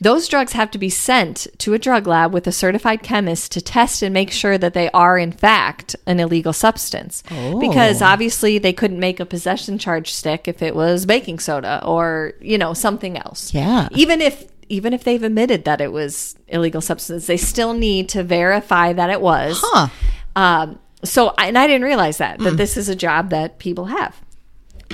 [0.00, 3.60] those drugs have to be sent to a drug lab with a certified chemist to
[3.60, 7.22] test and make sure that they are, in fact, an illegal substance.
[7.60, 12.34] Because obviously they couldn't make a possession charge stick if it was baking soda or,
[12.40, 13.54] you know, something else.
[13.54, 13.88] Yeah.
[13.92, 18.22] Even if even if they've admitted that it was illegal substance, they still need to
[18.22, 19.60] verify that it was.
[19.62, 19.88] Huh.
[20.36, 22.56] Um, so, and I didn't realize that that mm.
[22.56, 24.20] this is a job that people have.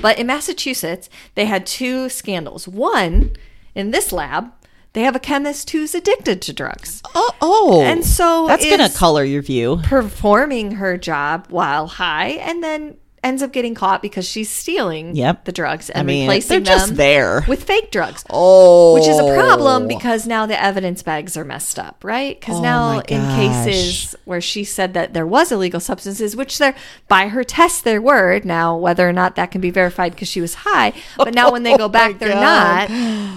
[0.00, 2.66] But in Massachusetts, they had two scandals.
[2.66, 3.36] One,
[3.74, 4.52] in this lab,
[4.92, 7.82] they have a chemist who's addicted to drugs, Oh, oh.
[7.82, 9.80] And so that's going to color your view.
[9.84, 15.44] performing her job while high, and then ends up getting caught because she's stealing Yep.
[15.44, 17.44] the drugs and I mean, replacing they're just them there.
[17.46, 18.24] with fake drugs.
[18.30, 18.94] Oh.
[18.94, 19.86] Which is a problem oh.
[19.86, 22.38] because now the evidence bags are messed up, right?
[22.38, 26.74] Because Oh now in cases where she said that there was illegal substances, which there
[27.08, 30.40] by her test there were, now whether or not that can be verified because she
[30.40, 32.88] was high, but now when they oh go back, they're not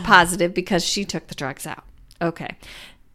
[0.06, 1.84] positive because she took the drugs out.
[2.22, 2.58] Okay.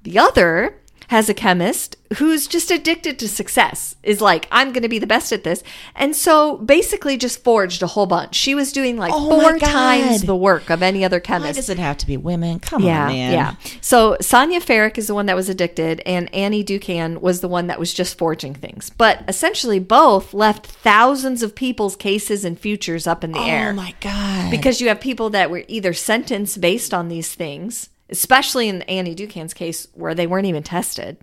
[0.02, 4.88] The other has a chemist who's just addicted to success, is like, I'm going to
[4.88, 5.62] be the best at this.
[5.94, 8.34] And so basically just forged a whole bunch.
[8.34, 11.48] She was doing like Oh four times the work of any other chemist.
[11.48, 12.60] Why does it have to be women?
[12.60, 13.32] Come Yeah, on, man.
[13.32, 13.54] yeah.
[13.82, 17.66] So Sonia Farrick is the one that was addicted, and Annie Ducan was the one
[17.66, 18.90] that was just forging things.
[18.90, 23.70] But essentially, both left thousands of people's cases and futures up in the oh air
[23.70, 24.50] Oh my god.
[24.50, 29.14] because you have people that were either sentenced based on these things, especially in Annie
[29.14, 31.18] Ducan's case where they weren't even tested.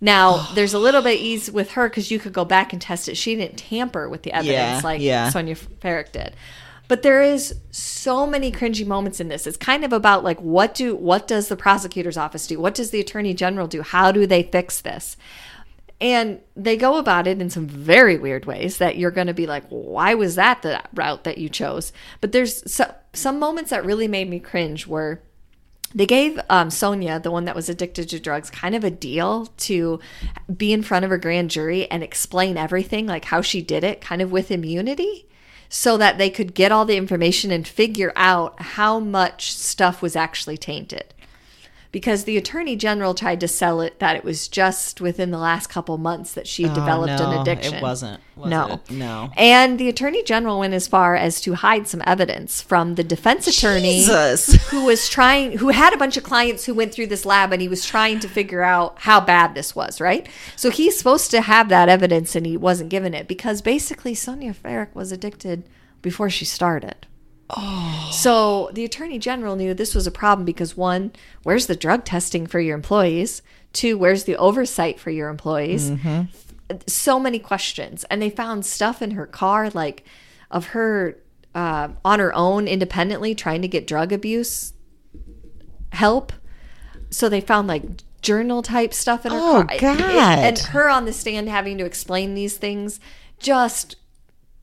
[0.00, 3.08] Now, there's a little bit ease with her because you could go back and test
[3.08, 3.16] it.
[3.16, 5.30] She didn't tamper with the evidence Yeah, like yeah.
[5.30, 6.34] Sonia Farrick did.
[6.88, 9.46] But there is so many cringy moments in this.
[9.46, 12.60] It's kind of about like what do what does the prosecutor's office do?
[12.60, 13.82] What does the attorney general do?
[13.82, 15.16] How do they fix this?
[16.00, 19.46] And they go about it in some very weird ways that you're going to be
[19.46, 21.90] like, why was that the route that you chose?
[22.20, 25.22] But there's so, some moments that really made me cringe where
[25.96, 29.46] they gave um, Sonia, the one that was addicted to drugs, kind of a deal
[29.56, 29.98] to
[30.54, 34.02] be in front of a grand jury and explain everything, like how she did it,
[34.02, 35.26] kind of with immunity,
[35.70, 40.14] so that they could get all the information and figure out how much stuff was
[40.14, 41.14] actually tainted.
[41.96, 45.68] Because the attorney general tried to sell it that it was just within the last
[45.68, 47.72] couple months that she had developed Oh, no, an addiction.
[47.72, 48.90] it wasn't, was no, it?
[48.90, 49.30] No.
[49.34, 53.46] And the attorney general went as far as to hide some evidence from the defense
[53.46, 54.52] attorney Jesus.
[54.70, 57.62] who was trying who had a bunch of clients who went through this lab and
[57.62, 61.40] he was trying to figure out how bad this was right so he's supposed to
[61.40, 65.64] have that evidence and he wasn't given it because basically sonia farrick was addicted
[66.02, 67.06] before she started
[67.50, 68.10] oh.
[68.12, 72.46] so the attorney general knew this was a problem because one where's the drug testing
[72.46, 73.42] for your employees?
[73.72, 75.92] Two where's the oversight for your employees?
[76.86, 78.04] So many questions.
[78.10, 80.04] And they found stuff in her car like
[80.50, 81.18] of her
[81.54, 84.72] uh, on her own independently trying to get drug abuse
[85.92, 86.32] help.
[87.10, 87.82] So they found like
[88.22, 89.66] journal type stuff in her Oh, car.
[89.70, 92.98] It- it- and her on the stand having to explain these things
[93.38, 93.96] just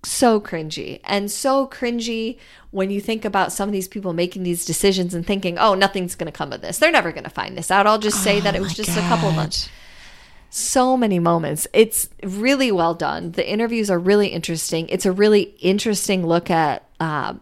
[0.04, 2.38] so cringy and so cringy
[2.72, 6.16] when you think about some of these people making these decisions and thinking oh nothing's
[6.16, 8.40] going to come of this they're never going to find this out i'll just say
[8.40, 9.36] that it was Oh my just a couple God.
[9.38, 9.70] months
[10.56, 11.66] so many moments.
[11.74, 13.32] It's really well done.
[13.32, 14.88] The interviews are really interesting.
[14.90, 17.34] It's a really interesting look at uh,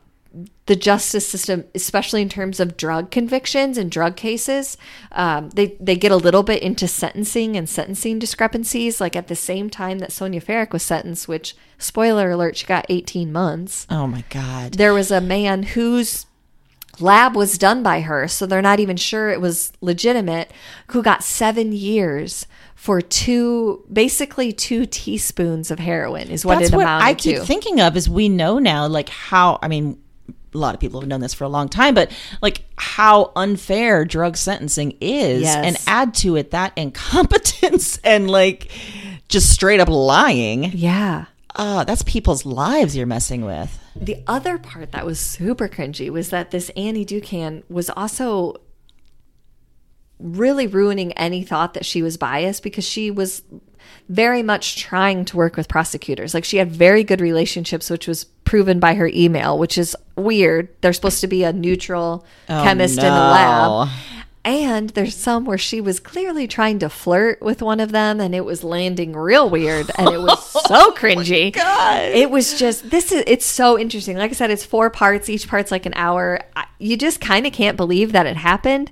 [0.65, 4.77] the justice system, especially in terms of drug convictions and drug cases.
[5.11, 9.01] Um, they they get a little bit into sentencing and sentencing discrepancies.
[9.01, 12.85] Like at the same time that Sonia Farrick was sentenced, which spoiler alert, she got
[12.89, 14.75] 18 months Oh my god.
[14.75, 16.25] there was a man whose
[16.99, 20.51] lab was done by her, so they're not even sure it was legitimate,
[20.87, 26.75] who got seven years for two, basically two teaspoons of heroin, is what That's it
[26.75, 27.45] what amounted I keep to.
[27.45, 29.97] thinking of is we know now like how I mean
[30.53, 34.03] a lot of people have known this for a long time, but like how unfair
[34.05, 35.65] drug sentencing is, Yes.
[35.65, 38.69] and add to it that incompetence and like
[39.29, 40.65] just straight up lying.
[40.73, 41.25] yeah.
[41.53, 43.77] Uh, that's people's lives you're messing with.
[43.93, 48.55] The other part that was super cringy was that this Annie Ducan was also
[50.17, 53.41] really ruining any thought that she was biased because she was
[54.09, 56.33] very much trying to work with prosecutors.
[56.33, 60.69] Like she had very good relationships, which was proven by her email, which is weird.
[60.81, 63.89] They're supposed to be a neutral oh, chemist in the lab.
[64.43, 68.33] And there's some where she was clearly trying to flirt with one of them and
[68.33, 71.55] it was landing real weird and it was so cringy.
[71.55, 74.17] Oh, it was just this is it's so interesting.
[74.17, 75.29] Like I said, it's four parts.
[75.29, 76.41] Each part's like an hour.
[76.79, 78.89] You just kind of can't believe that it happened.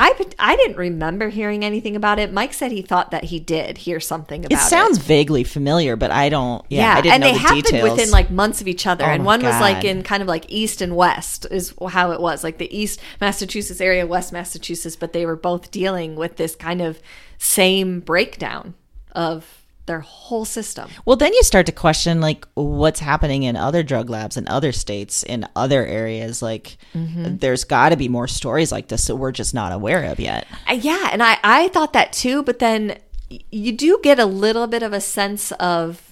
[0.00, 2.32] I I didn't remember hearing anything about it.
[2.32, 4.68] Mike said he thought that he did hear something about It it.
[4.68, 6.64] sounds vaguely familiar, but I don't.
[6.68, 7.90] Yeah, I didn't and know they the happened details.
[7.90, 10.44] within like months of each other, Oh and one was like in kind of like
[10.48, 15.12] east and west is how it was, like the east Massachusetts area, west Massachusetts, but
[15.12, 17.00] they were both dealing with this kind of
[17.38, 18.74] same breakdown
[19.12, 19.57] of
[19.88, 20.88] their whole system.
[21.04, 24.70] Well, then you start to question like what's happening in other drug labs in other
[24.70, 26.40] states in other areas.
[26.40, 27.38] Like, Mm-hmm.
[27.38, 30.46] there's got to be more stories like this that we're just not aware of yet.
[30.70, 32.98] Uh, yeah, and I I thought that too, but then
[33.30, 36.07] y- you do get a little bit of a sense of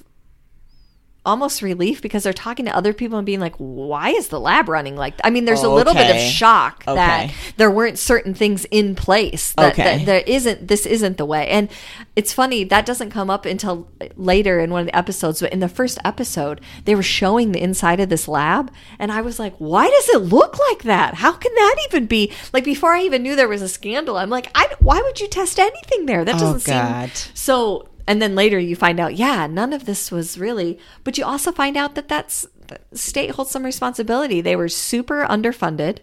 [1.26, 4.68] almost relief because they're talking to other people and being like why is the lab
[4.68, 6.28] running like i mean there's a little bit of Okay.
[6.30, 9.82] shock that there weren't certain things in place that, Okay.
[9.98, 11.68] that there isn't this isn't the way and
[12.14, 15.60] it's funny that doesn't come up until later in one of the episodes but in
[15.60, 19.54] the first episode they were showing the inside of this lab and i was like
[19.58, 23.22] why does it look like that how can that even be like before i even
[23.22, 26.36] knew there was a scandal i'm like I, why would you test anything there that
[26.36, 27.10] Oh, doesn't God.
[27.10, 31.18] seem so and then later you find out yeah none of this was really but
[31.18, 34.40] you also find out that that's the state holds some responsibility.
[34.40, 35.98] They were super underfunded.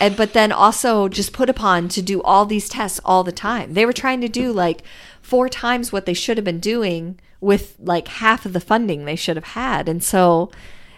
[0.00, 3.74] And but then also just put upon to do all these tests all the time.
[3.74, 4.82] They were trying to do like
[5.20, 9.16] four times what they should have been doing with like half of the funding they
[9.16, 9.86] should have had.
[9.86, 10.50] And so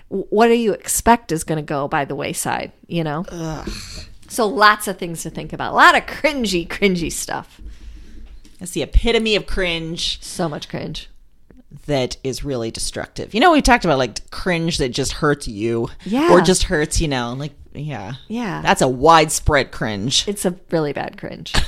[0.08, 3.24] what do you expect is going to go by the wayside you know?
[4.28, 5.72] So lots of things to think about.
[5.72, 7.60] A lot of cringy cringy stuff
[8.62, 11.08] It's the epitome of cringe so much cringe
[11.86, 13.34] that is really destructive.
[13.34, 16.30] You know, we talked about like cringe that just hurts you, Yeah.
[16.32, 17.00] or just hurts.
[17.00, 18.60] You know, like yeah, Yeah.
[18.62, 20.28] That's a widespread cringe.
[20.28, 21.52] It's a really bad cringe.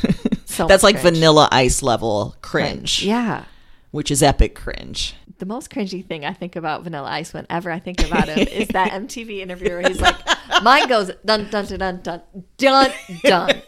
[0.47, 1.15] So That's like cringe.
[1.17, 3.45] vanilla ice level cringe, Yeah.
[3.91, 5.17] which is epic cringe.
[5.39, 8.69] The most cringy thing I think about Vanilla Ice whenever I think about him is
[8.69, 10.15] that MTV interview where he's like,
[10.63, 12.23] mine goes dun dun dun dun dun
[12.57, 12.93] dun
[13.25, 13.63] dun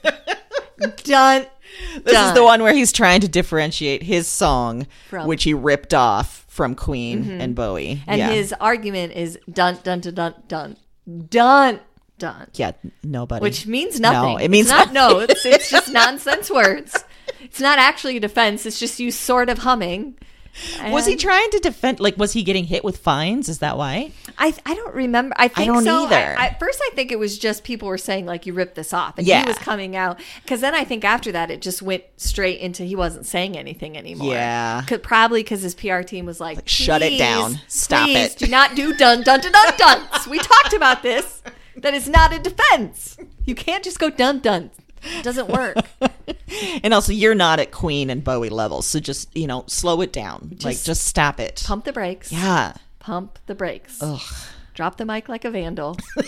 [1.03, 1.47] dun.
[2.05, 5.95] This is the one where he's trying to differentiate his song, From- which he ripped
[5.95, 7.41] off from Queen mm-hmm.
[7.41, 8.03] and Bowie.
[8.07, 8.31] And yeah.
[8.31, 10.77] his argument is dun dun dun dun dun
[11.29, 11.81] dun
[12.19, 12.73] dun, yeah,
[13.03, 13.43] nobody.
[13.43, 14.35] which means nothing.
[14.35, 15.19] No, it means it's not nothing.
[15.19, 15.47] notes.
[15.47, 17.05] It's just nonsense words.
[17.41, 18.67] It's not actually a defense.
[18.67, 20.19] It's just you sort of humming.
[20.91, 22.01] was he trying to defend?
[22.01, 23.49] Like, was he getting hit with fines?
[23.49, 24.13] Is that why?
[24.39, 25.35] I, I don't remember.
[25.39, 26.05] I think don't so.
[26.05, 26.37] either.
[26.39, 28.93] I, at first, I think it was just people were saying like you ripped this
[28.93, 29.43] off, and Yeah.
[29.43, 30.21] he was coming out.
[30.43, 33.97] Because then I think after that, it just went straight into he wasn't saying anything
[33.97, 34.33] anymore.
[34.33, 34.83] Yeah.
[34.87, 37.61] Could, probably because his PR team was like, shut it down.
[37.69, 40.27] Stop please it." Do not do dun dun dun dun duns.
[40.27, 41.43] we talked about this.
[41.77, 43.19] That is not a defense.
[43.45, 44.71] You can't just go dun dun.
[45.03, 45.77] It doesn't work.
[46.83, 50.13] And also, you're not at Queen and Bowie levels, so just you know, slow it
[50.13, 50.49] down.
[50.51, 51.63] like, Just just stop it.
[51.67, 52.31] Pump the brakes.
[52.33, 52.75] Yeah.
[52.99, 53.99] Pump the brakes.
[54.01, 54.21] Ugh.
[54.75, 55.97] Drop the mic like a vandal.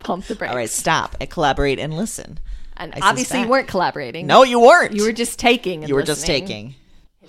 [0.00, 0.50] Pump the brakes.
[0.50, 1.16] All right, stop.
[1.20, 2.38] I collaborate and listen.
[2.76, 4.26] And I obviously, you weren't collaborating.
[4.26, 4.94] No, you weren't.
[4.94, 5.82] You were just taking.
[5.82, 6.74] And You were just taking.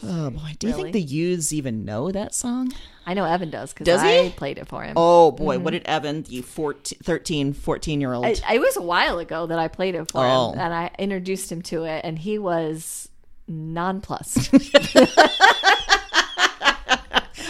[0.03, 0.91] Oh boy, do you Really?
[0.91, 2.71] think the youths even know that song?
[3.05, 4.29] I know Evan does because I he?
[4.31, 4.93] played it for him.
[4.97, 5.63] Oh boy, mm-hmm.
[5.63, 8.25] what did Evan, the 14, 13, 14 year old?
[8.25, 10.51] I, it was a while ago that I played it for Oh.
[10.51, 13.09] him, and I introduced him to it, and he was
[13.47, 14.49] nonplussed.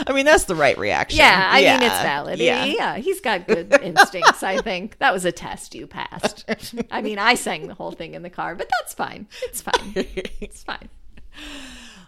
[0.09, 1.17] I mean, that's the right reaction.
[1.17, 2.39] yeah, I mean it's valid.
[2.39, 2.65] Yeah.
[2.65, 2.97] Yeah.
[2.97, 4.43] he's got good instincts.
[4.43, 6.45] I think that was a test you passed.
[6.91, 9.27] I mean, I sang the whole thing in the car, but that's fine.
[9.43, 9.93] It's fine.
[10.39, 10.89] It's fine.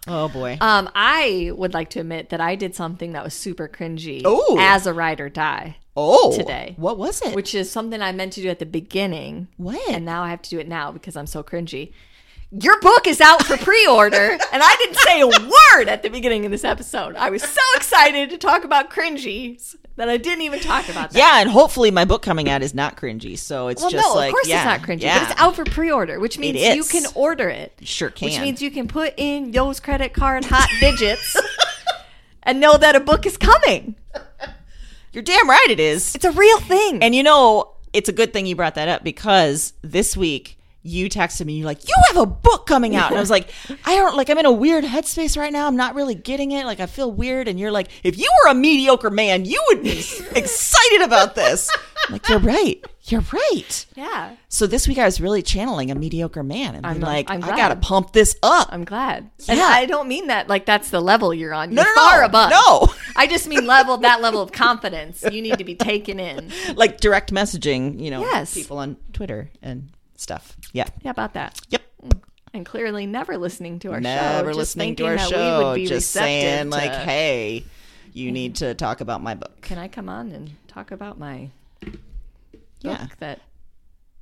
[0.10, 0.58] Oh boy.
[0.60, 4.58] Um, I would like to admit that I did something that was super cringy Ooh.
[4.60, 5.78] as a ride or die.
[5.96, 6.74] oh, today.
[6.78, 7.36] What was it?
[7.36, 9.48] which is something I meant to do at the beginning.
[9.58, 9.80] When?
[9.90, 11.94] And now I have to do it now because I'm so cringy.
[12.52, 16.46] Your book is out for pre-order, and I didn't say a word at the beginning
[16.46, 17.16] of this episode.
[17.16, 21.18] I was so excited to talk about cringies that I didn't even talk about that.
[21.18, 23.38] yeah, and hopefully my book coming out is not cringy.
[23.38, 25.42] So it's Well, just no, like of course yeah, it's not cringy, Yeah, but it's
[25.42, 27.74] out for pre-order, which means you can order it.
[27.84, 28.30] Sure can.
[28.30, 31.36] Which means you can put in those credit card hot digits
[32.42, 33.94] and know that a book is coming.
[35.14, 36.16] You're damn right it is.
[36.16, 37.04] It's a real thing.
[37.04, 41.10] And you know, it's a good thing you brought that up because this week you
[41.10, 43.10] texted me, you're like, you have a book coming out.
[43.10, 43.50] And I was like,
[43.86, 45.68] I don't like I'm in a weird headspace right now.
[45.68, 46.66] I'm not really getting it.
[46.66, 47.48] Like I feel weird.
[47.50, 49.92] And you're like, if you were a mediocre man, you would be
[50.36, 51.70] excited about this.
[52.08, 52.82] I'm like, you're right.
[53.04, 53.86] You're right.
[53.96, 54.36] yeah.
[54.48, 57.56] So this week I was really channeling a mediocre man and I'm- like, I'm I
[57.58, 58.70] gotta pump this up.
[58.72, 59.30] I'm glad.
[59.48, 59.66] And Yeah.
[59.68, 61.74] I don't mean that like that's the level you're on.
[61.74, 62.10] No, You're no, no.
[62.10, 62.52] far above.
[62.52, 62.88] No.
[63.16, 66.52] I just mean level that level of confidence you need to be taken in.
[66.76, 68.54] like direct messaging, you know, Yes.
[68.54, 69.90] people on Twitter and
[70.20, 70.56] stuff.
[70.74, 70.88] Yeah.
[71.02, 71.60] Yeah, about that.
[71.70, 71.82] Yep.
[72.54, 74.04] And clearly never listening to our show.
[74.04, 75.76] Never listening to our show.
[75.78, 77.64] Just saying, like, hey,
[78.14, 78.34] you mm.
[78.34, 79.62] need to talk about my book.
[79.62, 81.50] Can I come on and talk about my
[81.82, 82.00] book
[82.82, 83.08] Yeah.
[83.20, 83.42] that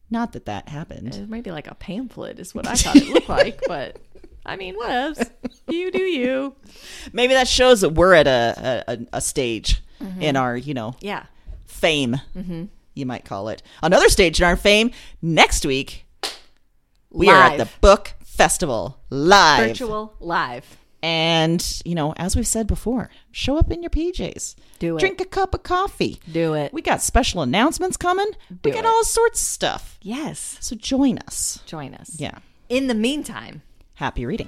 [0.09, 1.15] Not that that happened.
[1.15, 3.61] It might be like a pamphlet, is what I thought it looked like.
[3.67, 3.97] But
[4.45, 5.19] I mean, what else?
[5.67, 6.55] You do you.
[7.11, 10.21] Maybe that shows that we're at a a, a stage mm-hmm.
[10.21, 11.25] in our you know Yeah.
[11.65, 12.17] fame.
[12.35, 12.65] Mm-hmm.
[12.97, 14.91] You might call it another stage in our fame.
[15.21, 16.05] Next week,
[17.09, 19.67] we are at the book festival live.
[19.67, 20.77] Virtual live.
[21.03, 24.55] And, you know, as we've said before, show up in your PJs.
[24.79, 24.99] Do it.
[24.99, 26.19] Drink a cup of coffee.
[26.31, 26.73] Do it.
[26.73, 28.31] We got special announcements coming.
[28.63, 28.85] we got it.
[28.85, 29.99] all sorts of stuff.
[30.01, 30.57] Yes.
[30.59, 31.59] So join us.
[31.67, 32.19] Join us.
[32.19, 32.39] Yeah.
[32.67, 33.61] In the meantime,
[33.97, 34.47] Happy reading.